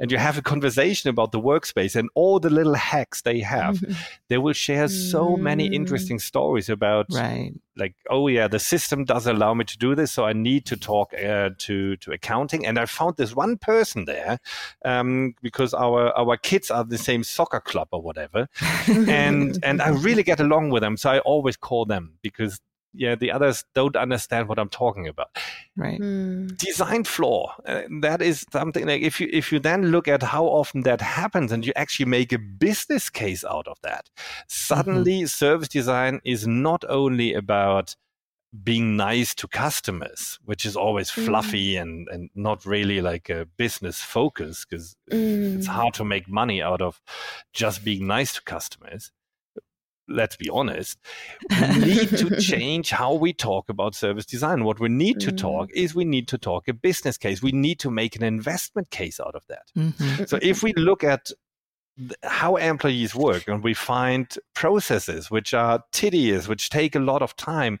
[0.00, 3.82] and you have a conversation about the workspace and all the little hacks they have,
[4.28, 5.74] they will share so many Mm.
[5.74, 7.52] interesting stories about right.
[7.76, 10.76] like oh yeah the system does allow me to do this so i need to
[10.76, 14.38] talk uh, to to accounting and i found this one person there
[14.84, 18.48] um, because our our kids are the same soccer club or whatever
[19.08, 22.60] and and i really get along with them so i always call them because
[22.94, 25.28] yeah the others don't understand what i'm talking about
[25.76, 26.00] right.
[26.00, 26.56] Mm.
[26.58, 30.44] design flaw uh, that is something like if you if you then look at how
[30.44, 34.08] often that happens and you actually make a business case out of that
[34.48, 37.96] suddenly service design is not only about
[38.62, 41.24] being nice to customers which is always Mm.
[41.26, 45.70] fluffy and and not really like a business focus because it's Mm.
[45.72, 47.00] hard to make money out of
[47.52, 49.10] just being nice to customers
[50.08, 50.98] let's be honest,
[51.50, 54.64] we need to change how we talk about service design.
[54.64, 55.38] What we need to Mm.
[55.38, 57.42] talk is we need to talk a business case.
[57.42, 59.70] We need to make an investment case out of that.
[59.76, 60.28] Mhm.
[60.28, 61.30] So if we look at
[62.24, 67.36] how employees work and we find processes which are tedious, which take a lot of
[67.36, 67.78] time,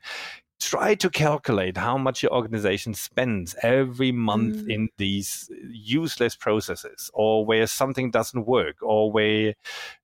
[0.64, 4.70] try to calculate how much your organization spends every month Mm.
[4.74, 9.54] in these useless processes or where something doesn't work or where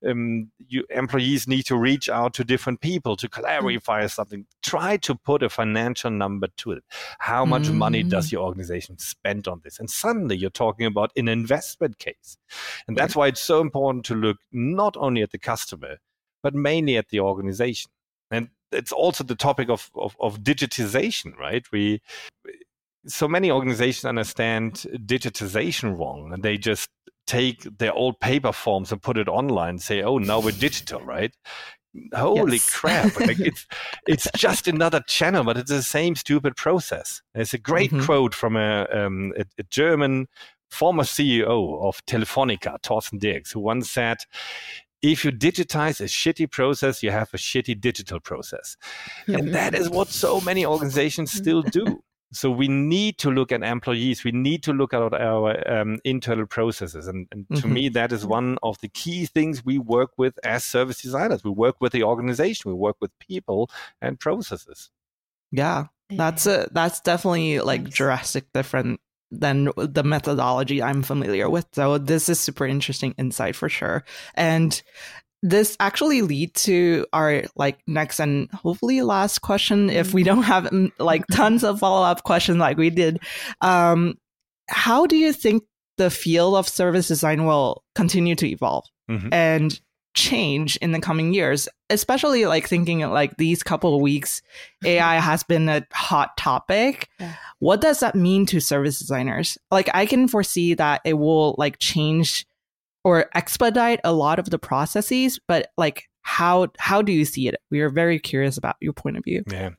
[0.07, 4.45] um, you employees need to reach out to different people to clarify something.
[4.63, 6.85] Try to put a financial number to it.
[7.19, 9.79] How much money does your organization spend on this?
[9.79, 12.37] And suddenly you're talking about an investment case.
[12.87, 15.99] And that's why it's so important to look not only at the customer
[16.43, 17.91] but mainly at the organization
[18.31, 22.01] and it's also the topic of, of, of digitization right we
[23.07, 24.75] so many organizations understand
[25.07, 26.89] digitization wrong and they just
[27.27, 31.01] take their old paper forms and put it online and say oh now we're digital
[31.01, 31.35] right
[32.15, 32.71] holy Yes.
[32.71, 33.67] crap like it's
[34.07, 38.05] it's just another channel but it's the same stupid process there's a great Mhm.
[38.05, 40.29] quote from a, um, a, a german
[40.71, 44.19] former ceo of telefonica thorsten dirks who once said
[45.03, 48.77] if you digitize a shitty process you have a shitty digital process.
[49.27, 52.03] And that is what so many organizations still do.
[52.33, 54.23] So we need to look at employees.
[54.23, 57.09] We need to look at our um, internal processes.
[57.09, 57.73] And, and to Mhm.
[57.73, 61.43] me that is one of the key things we work with as service designers.
[61.43, 62.71] We work with the organization.
[62.71, 63.69] We work with people
[64.01, 64.91] and processes.
[65.51, 71.67] Yeah, that's a that's definitely like drastic different than the methodology I'm familiar with.
[71.73, 74.05] So this is super interesting insight for sure.
[74.35, 74.81] And
[75.43, 80.65] this actually lead to our like next and hopefully last question if we don't have
[80.65, 83.19] mm, like tons of follow-up questions like we did
[83.63, 84.19] um
[84.69, 85.63] how do you think
[85.97, 89.31] the field of service design will continue to evolve Mhm.
[89.33, 89.81] and
[90.15, 94.43] change in the coming years especially like thinking like these couple of weeks
[94.83, 94.89] mm-hmm.
[94.89, 97.09] ai has been a hot topic.
[97.19, 97.35] Yeah.
[97.61, 99.57] what does that mean to service designers?
[99.71, 102.47] Like i can foresee that it will like change
[103.05, 107.57] or expedite a lot of the processes but like how how do you see it?
[107.71, 109.43] We are very curious about your point of view.
[109.51, 109.71] Yeah.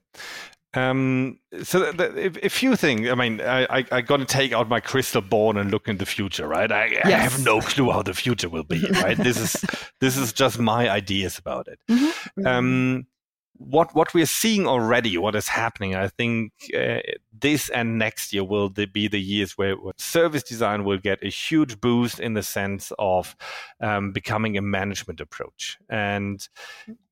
[0.74, 3.10] Um, so the, the, a few things.
[3.10, 5.98] I mean, I, I, I got to take out my crystal ball and look in
[5.98, 6.72] the future, right?
[6.72, 9.18] I, I have no clue how the future will be, right?
[9.18, 9.66] this is
[10.00, 11.80] this is just my ideas about it.
[11.90, 12.46] Mhm.
[12.48, 13.08] Um,
[13.70, 17.00] what what we're seeing already, what is happening, I think uh,
[17.32, 21.30] this and next year will be the years where, where, service design will get a
[21.30, 23.36] huge boost in the sense of
[23.80, 26.48] um, becoming a management approach and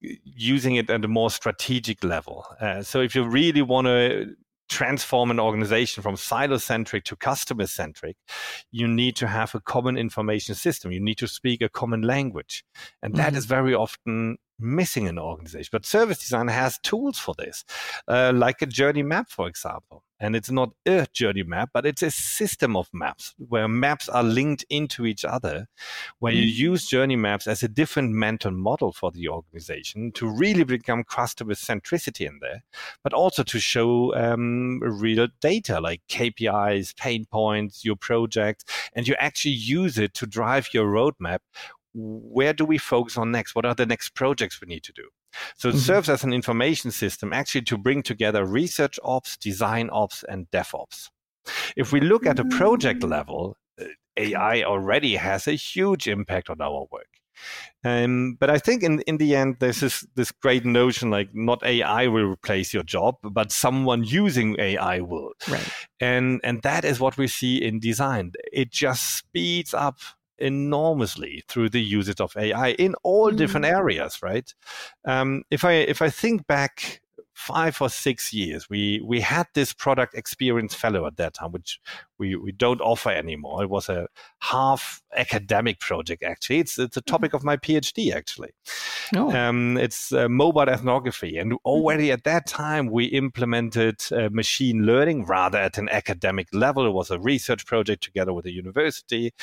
[0.01, 2.45] using it at a more strategic level.
[2.59, 4.35] Uh, so if you really want to
[4.69, 8.15] transform an organization from silo centric to customer centric,
[8.71, 10.91] you need to have a common information system.
[10.91, 12.63] You need to speak a common language.
[13.01, 13.37] And that mm-hmm.
[13.37, 15.69] is very often missing in an organization.
[15.71, 17.63] But service design has tools for this,
[18.07, 20.03] uh, like a journey map, for example.
[20.21, 24.23] And it's not a journey map, but it's a system of maps where maps are
[24.23, 25.67] linked into each other,
[26.19, 26.41] where mm-hmm.
[26.41, 31.05] you use journey maps as a different mental model for the organization to really become
[31.05, 32.63] customer centricity in there,
[33.01, 39.15] but also to show um, real data like KPIs, pain points, your project, and you
[39.19, 41.39] actually use it to drive your roadmap
[41.93, 43.55] where do we focus on next?
[43.55, 45.09] What are the next projects we need to do?
[45.55, 45.79] So it mm-hmm.
[45.79, 51.09] serves as an information system actually to bring together research ops, design ops, and DevOps.
[51.75, 53.09] If we look at a project mm.
[53.09, 53.85] level, uh,
[54.17, 57.07] AI already has a huge impact on our work.
[57.85, 61.63] Um, but I think in, in the end, there's this, this great notion like not
[61.63, 65.31] AI will replace your job, but someone using AI will.
[65.49, 65.71] Right.
[66.01, 68.33] And, and that is what we see in design.
[68.51, 69.99] It just speeds up
[70.39, 73.37] enormously through the usage of AI in all mm.
[73.37, 74.53] different areas, right?
[75.05, 77.01] Um, if I if I think back
[77.33, 81.79] five or six years, we we had this product ExperienceFellow at that time, which
[82.19, 83.63] we, we don't offer anymore.
[83.63, 84.07] It was a
[84.39, 86.59] half academic project actually.
[86.59, 87.11] It's it's a mm-hmm.
[87.11, 88.51] topic of my PhD actually.
[89.15, 89.31] Oh.
[89.31, 91.67] Um, it's uh, mobile ethnography, and mm-hmm.
[91.67, 96.85] already at that time we implemented uh, machine learning rather at an academic level.
[96.85, 99.33] It was a research project together with a university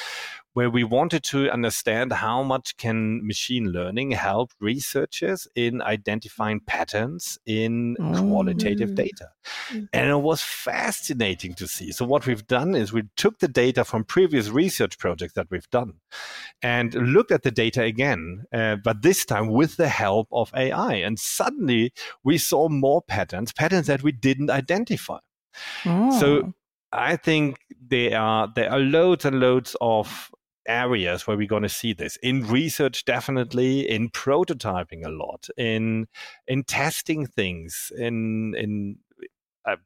[0.57, 7.39] where we wanted to understand how much can machine learning help researchers in identifying patterns
[7.45, 8.95] in qualitative mm.
[8.95, 9.29] data.
[9.71, 9.89] Mm.
[9.93, 11.93] And it was fascinating to see.
[11.93, 15.69] So what we've done is we took the data from previous research projects that we've
[15.71, 15.95] done
[16.63, 20.95] and looked at the data again, uh, but this time with the help of AI.
[20.95, 21.93] And suddenly
[22.25, 25.19] we saw more patterns, patterns that we didn't identify.
[25.85, 26.21] Oh.
[26.21, 26.55] So
[26.93, 30.31] I think there are there are loads and loads of
[30.69, 36.07] areas where we're going to see this in research definitely in prototyping a lot in
[36.47, 38.97] in testing things in in
[39.65, 39.77] uh,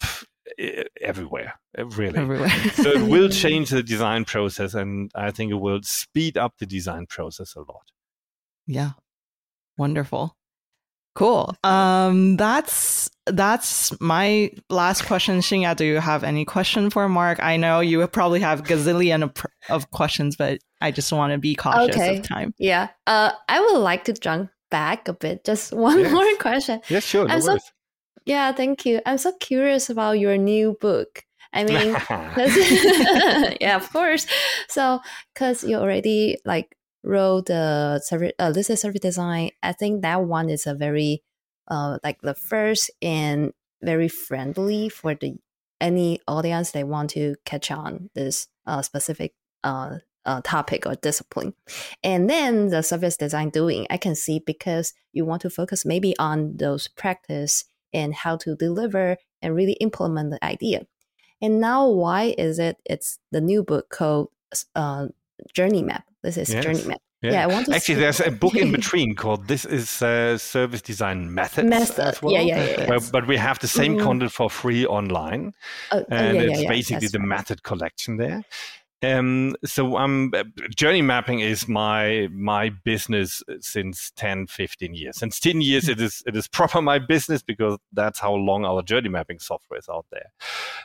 [1.01, 2.49] everywhere uh, really everywhere.
[2.75, 6.67] so it will change the design process and i think it will speed up the
[6.67, 7.93] design process a lot
[8.67, 8.91] yeah
[9.77, 10.37] wonderful
[11.17, 11.57] Cool.
[11.65, 15.39] Um, that's that's my last question.
[15.41, 17.43] Xingya, do you have any question for Marc?
[17.43, 19.33] I know you probably have gazillion of,
[19.69, 22.19] of questions, but I just want to be cautious okay.
[22.19, 22.55] of time.
[22.59, 22.89] Yeah.
[23.07, 25.45] Uh, I would like to jump back a bit.
[25.45, 26.13] Just one yes.
[26.13, 26.81] more question.
[26.89, 27.27] Yes, sure.
[27.27, 27.59] No so,
[28.25, 29.01] yeah, thank you.
[29.07, 31.25] I'm so curious about your new book.
[31.53, 31.97] I mean,
[33.61, 34.27] yeah, of course.
[34.69, 35.01] So,
[35.35, 39.51] because you already like wrote the service, uh, this is service design.
[39.63, 41.23] I think that one is a very,
[41.69, 43.53] uh, like the first and
[43.83, 45.35] very friendly for the
[45.81, 49.35] any audience they want to catch on this uh, specific
[49.65, 51.55] uh, uh, topic or discipline.
[52.05, 56.17] And then the service design doing, I can see because you want to focus maybe
[56.19, 60.87] on those practice and how to deliver and really implement the idea.
[61.43, 62.77] And now, why is it?
[62.85, 64.29] It's the new book called
[64.75, 65.09] uh,
[65.55, 66.05] Journey Map.
[66.23, 66.65] This is yes.
[66.65, 67.01] Journey Map.
[67.23, 67.33] Yeah.
[67.33, 67.97] yeah, I want to actually.
[67.97, 68.01] See.
[68.01, 72.19] There's a book in between called "This is uh, Service Design Methods." Method.
[72.23, 72.89] Well, yeah, yeah, yeah.
[72.89, 74.07] Where, but we have the same mm-hmm.
[74.07, 75.53] content for free online,
[75.93, 77.29] oh, oh and yeah, it's yeah, basically the right.
[77.29, 78.43] method collection there.
[79.03, 80.33] Um, so um,
[80.75, 85.17] journey mapping is my my business since 10, 15 years.
[85.17, 88.83] Since 10 years, it is it is proper my business because that's how long our
[88.83, 90.33] journey mapping software is out there.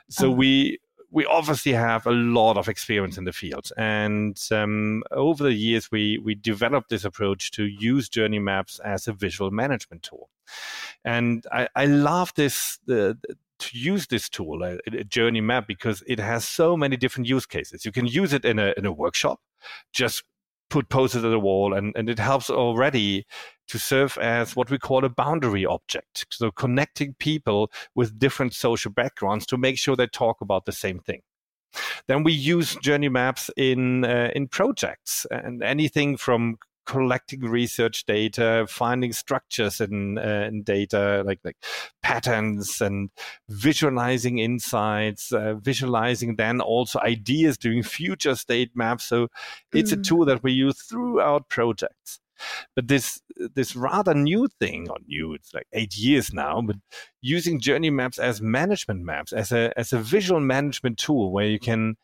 [0.09, 0.31] So oh.
[0.31, 0.79] we
[1.11, 5.91] we obviously have a lot of experience in the field, and um, over the years,
[5.91, 10.29] we we developed this approach to use journey maps as a visual management tool.
[11.03, 13.17] And I, I love this the,
[13.59, 17.45] to use this tool, a, a, journey map, because it has so many different use
[17.45, 17.85] cases.
[17.85, 19.39] You can use it in a in a workshop,
[19.93, 20.23] just
[20.69, 23.25] put posters on the wall, and, and it helps already
[23.67, 26.25] to serve as what we call a boundary object.
[26.31, 30.99] So connecting people with different social backgrounds to make sure they talk about the same
[30.99, 31.21] thing.
[32.07, 38.65] Then we use journey maps in uh, in projects and anything from collecting research data,
[38.69, 41.57] finding structures in, uh, in data like like
[42.01, 43.09] patterns, and
[43.49, 49.05] visualizing insights, uh, visualizing then also ideas, doing future state maps.
[49.05, 49.27] So
[49.73, 49.99] it's mm.
[49.99, 52.19] a tool that we use throughout projects.
[52.75, 53.21] But this
[53.53, 56.75] this rather new thing, or new, it's like eight years now, but
[57.21, 61.59] using journey maps as management maps, as a as a visual management tool where you
[61.59, 61.95] can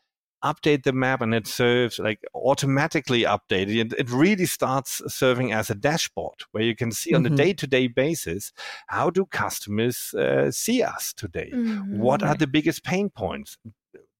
[0.44, 3.76] update the map and it serves like automatically updated.
[3.76, 7.16] It, it really starts serving as a dashboard where you can see mm-hmm.
[7.16, 7.36] on a mm-hmm.
[7.36, 8.52] day to day basis
[8.88, 11.50] how do customers uh, see us today?
[11.52, 11.98] Mm-hmm.
[11.98, 13.56] What are the biggest pain points?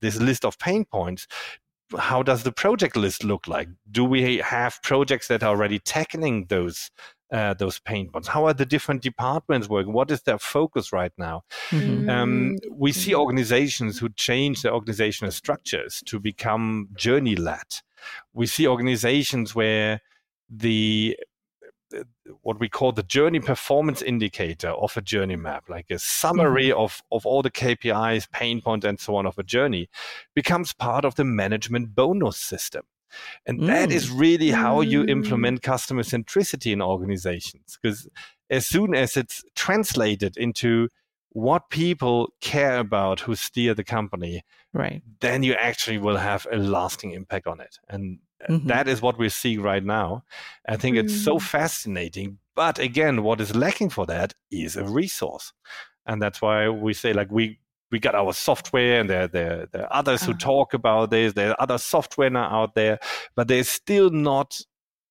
[0.01, 1.27] This list of pain points
[1.99, 3.69] how does the project list look like?
[3.91, 6.91] Do we have projects that are already tackling those
[7.33, 8.29] uh, those pain points?
[8.29, 9.93] How are the different departments working?
[9.93, 11.45] What is their focus right now?
[11.71, 12.09] Mm-hmm.
[12.09, 17.81] Um, we see organizations who change their organizational structures to become journey led.
[18.33, 20.01] We see organizations where
[20.51, 21.17] the
[22.43, 26.81] what we call the journey performance indicator of a journey map, like a summary mm-hmm.
[26.81, 29.89] of, of all the KPIs, pain points, and so on of a journey,
[30.35, 32.83] becomes part of the management bonus system.
[33.47, 33.67] And mm.
[33.67, 34.21] that is mm.
[34.21, 35.11] really how you mm.
[35.11, 37.79] implement customer centricity in organizations.
[37.81, 38.09] Because
[38.51, 40.89] as soon as it's translated into
[41.31, 44.43] what people care about who steer the company,
[44.75, 47.79] right, then you actually will have a lasting impact on it.
[47.89, 48.19] And
[48.49, 48.67] mm-hmm.
[48.69, 50.25] that is what we're seeing right now.
[50.69, 51.05] I think mm.
[51.05, 51.43] it's so mm.
[51.43, 52.39] fascinating.
[52.55, 55.53] But again, what is lacking for that is a resource.
[56.05, 57.59] And that's why we say like we
[57.93, 60.39] we got our software and there, there, there are others who ah.
[60.39, 61.35] talk about this.
[61.35, 62.99] There are other software now out there,
[63.37, 64.59] but there's still not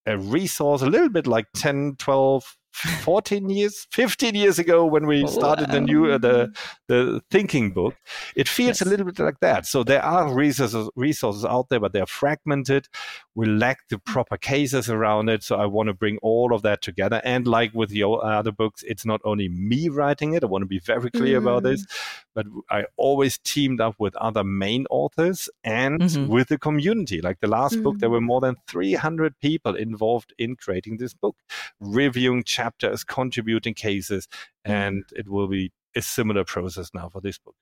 [0.08, 5.28] a resource, a little bit like 10, 12, 14 years 15 years ago when we
[5.28, 6.52] started the new uh, the
[6.88, 7.96] the thinking book
[8.36, 8.82] it feels yes.
[8.82, 12.88] a little bit like that so there are resources resources out there but they're fragmented
[13.36, 16.82] we lack the proper cases around it so i want to bring all of that
[16.82, 20.62] together and like with your other books it's not only me writing it i want
[20.62, 21.44] to be very clear mm.
[21.44, 21.88] about this mm.
[22.34, 26.28] but i always teamed up with other main authors and mm-hmm.
[26.28, 27.84] with the community like the last mm.
[27.84, 28.14] book there mm.
[28.14, 31.36] were more than 300 people involved in creating this book
[31.82, 34.72] reviewing chapters, contributing cases, mm-hmm.
[34.72, 37.56] and it will be a similar process now for this book.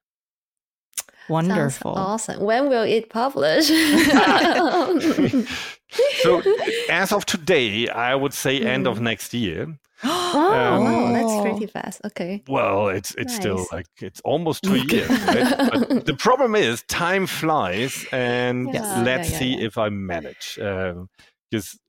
[1.29, 1.95] Wonderful.
[1.95, 2.43] Sounds awesome.
[2.43, 3.67] When will it publish?
[6.23, 6.41] so,
[6.89, 8.65] as of today, I would say mm.
[8.65, 9.03] end of mm.
[9.03, 9.77] next year.
[10.03, 12.01] oh, um, wow, that's pretty fast.
[12.05, 12.43] Okay.
[12.47, 13.35] Well, it's it's nice.
[13.35, 15.09] still like it's almost two years.
[15.09, 15.69] Right?
[15.71, 19.05] But the problem is time flies, and yes.
[19.05, 19.67] let's yeah, yeah, see yeah.
[19.67, 20.55] if I manage.
[20.55, 21.79] Because um,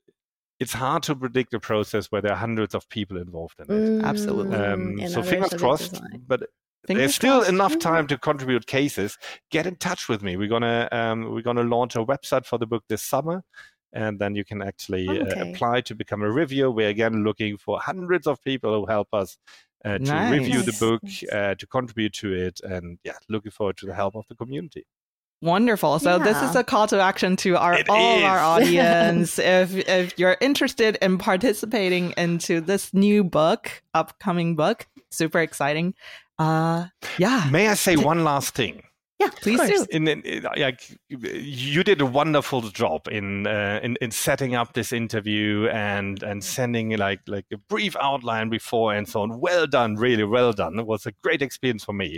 [0.61, 3.69] it's hard to predict a process where there are hundreds of people involved in it.
[3.69, 4.55] Mm, Absolutely.
[4.55, 6.43] Um, so fingers crossed, but
[6.85, 7.49] Fingers there's still crossed.
[7.49, 9.17] enough time to contribute cases.
[9.49, 10.37] Get in touch with me.
[10.37, 13.43] We're gonna um, we're gonna launch a website for the book this summer,
[13.91, 15.39] and then you can actually uh, okay.
[15.39, 16.69] uh, apply to become a reviewer.
[16.69, 19.39] We're again looking for hundreds of people who help us
[19.83, 20.31] uh, to nice.
[20.31, 21.01] review the book,
[21.31, 24.85] uh, to contribute to it, and yeah, looking forward to the help of the community.
[25.41, 25.97] Wonderful.
[25.99, 26.23] So yeah.
[26.23, 28.23] this is a call to action to our it all is.
[28.23, 29.39] of our audience.
[29.39, 35.95] if if you're interested in participating into this new book, upcoming book, super exciting.
[36.37, 36.87] Uh
[37.17, 37.47] yeah.
[37.51, 38.83] May I say one last thing?
[39.21, 39.85] Yeah, please do.
[39.91, 44.73] In, in, in, like you did a wonderful job in, uh, in in setting up
[44.73, 49.39] this interview and and sending like like a brief outline before and so on.
[49.39, 50.79] Well done, really well done.
[50.79, 52.17] It was a great experience for me,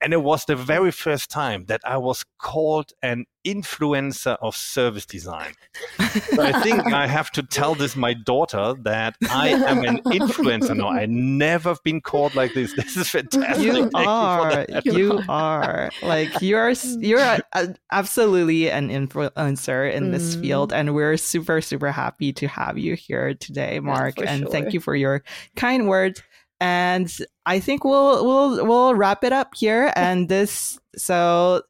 [0.00, 5.06] and it was the very first time that I was called an influencer of service
[5.06, 5.52] design.
[5.98, 10.88] I think I have to tell this my daughter that I am an influencer No,
[10.88, 12.74] I never been called like this.
[12.84, 13.64] This is fantastic.
[13.64, 14.66] You Thank are.
[14.84, 15.90] You, you are.
[16.02, 20.12] Like you're you're a, a, absolutely an influencer in mm.
[20.12, 24.18] this field, and we're super super happy to have you here today, Marc.
[24.18, 24.50] Yeah, and sure.
[24.50, 25.22] thank you for your
[25.56, 26.22] kind words.
[26.60, 27.10] And
[27.46, 29.92] I think we'll we'll we'll wrap it up here.
[29.96, 31.62] And this so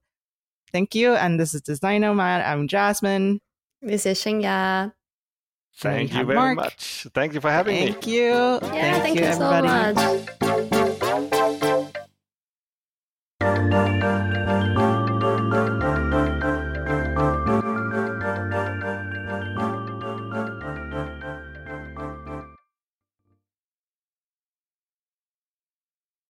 [0.75, 1.15] Thank you.
[1.15, 2.43] And this is Design Nomad.
[2.43, 3.41] I'm Jasmine.
[3.81, 4.93] This is Shenya.
[5.77, 6.57] Thank you very Marc.
[6.57, 7.07] much.
[7.15, 7.93] Thank you for having thank me.
[7.93, 8.25] Thank you.
[8.25, 9.95] Yeah, thank, thank you, you, everybody.
[9.95, 10.27] so
[14.21, 14.34] much.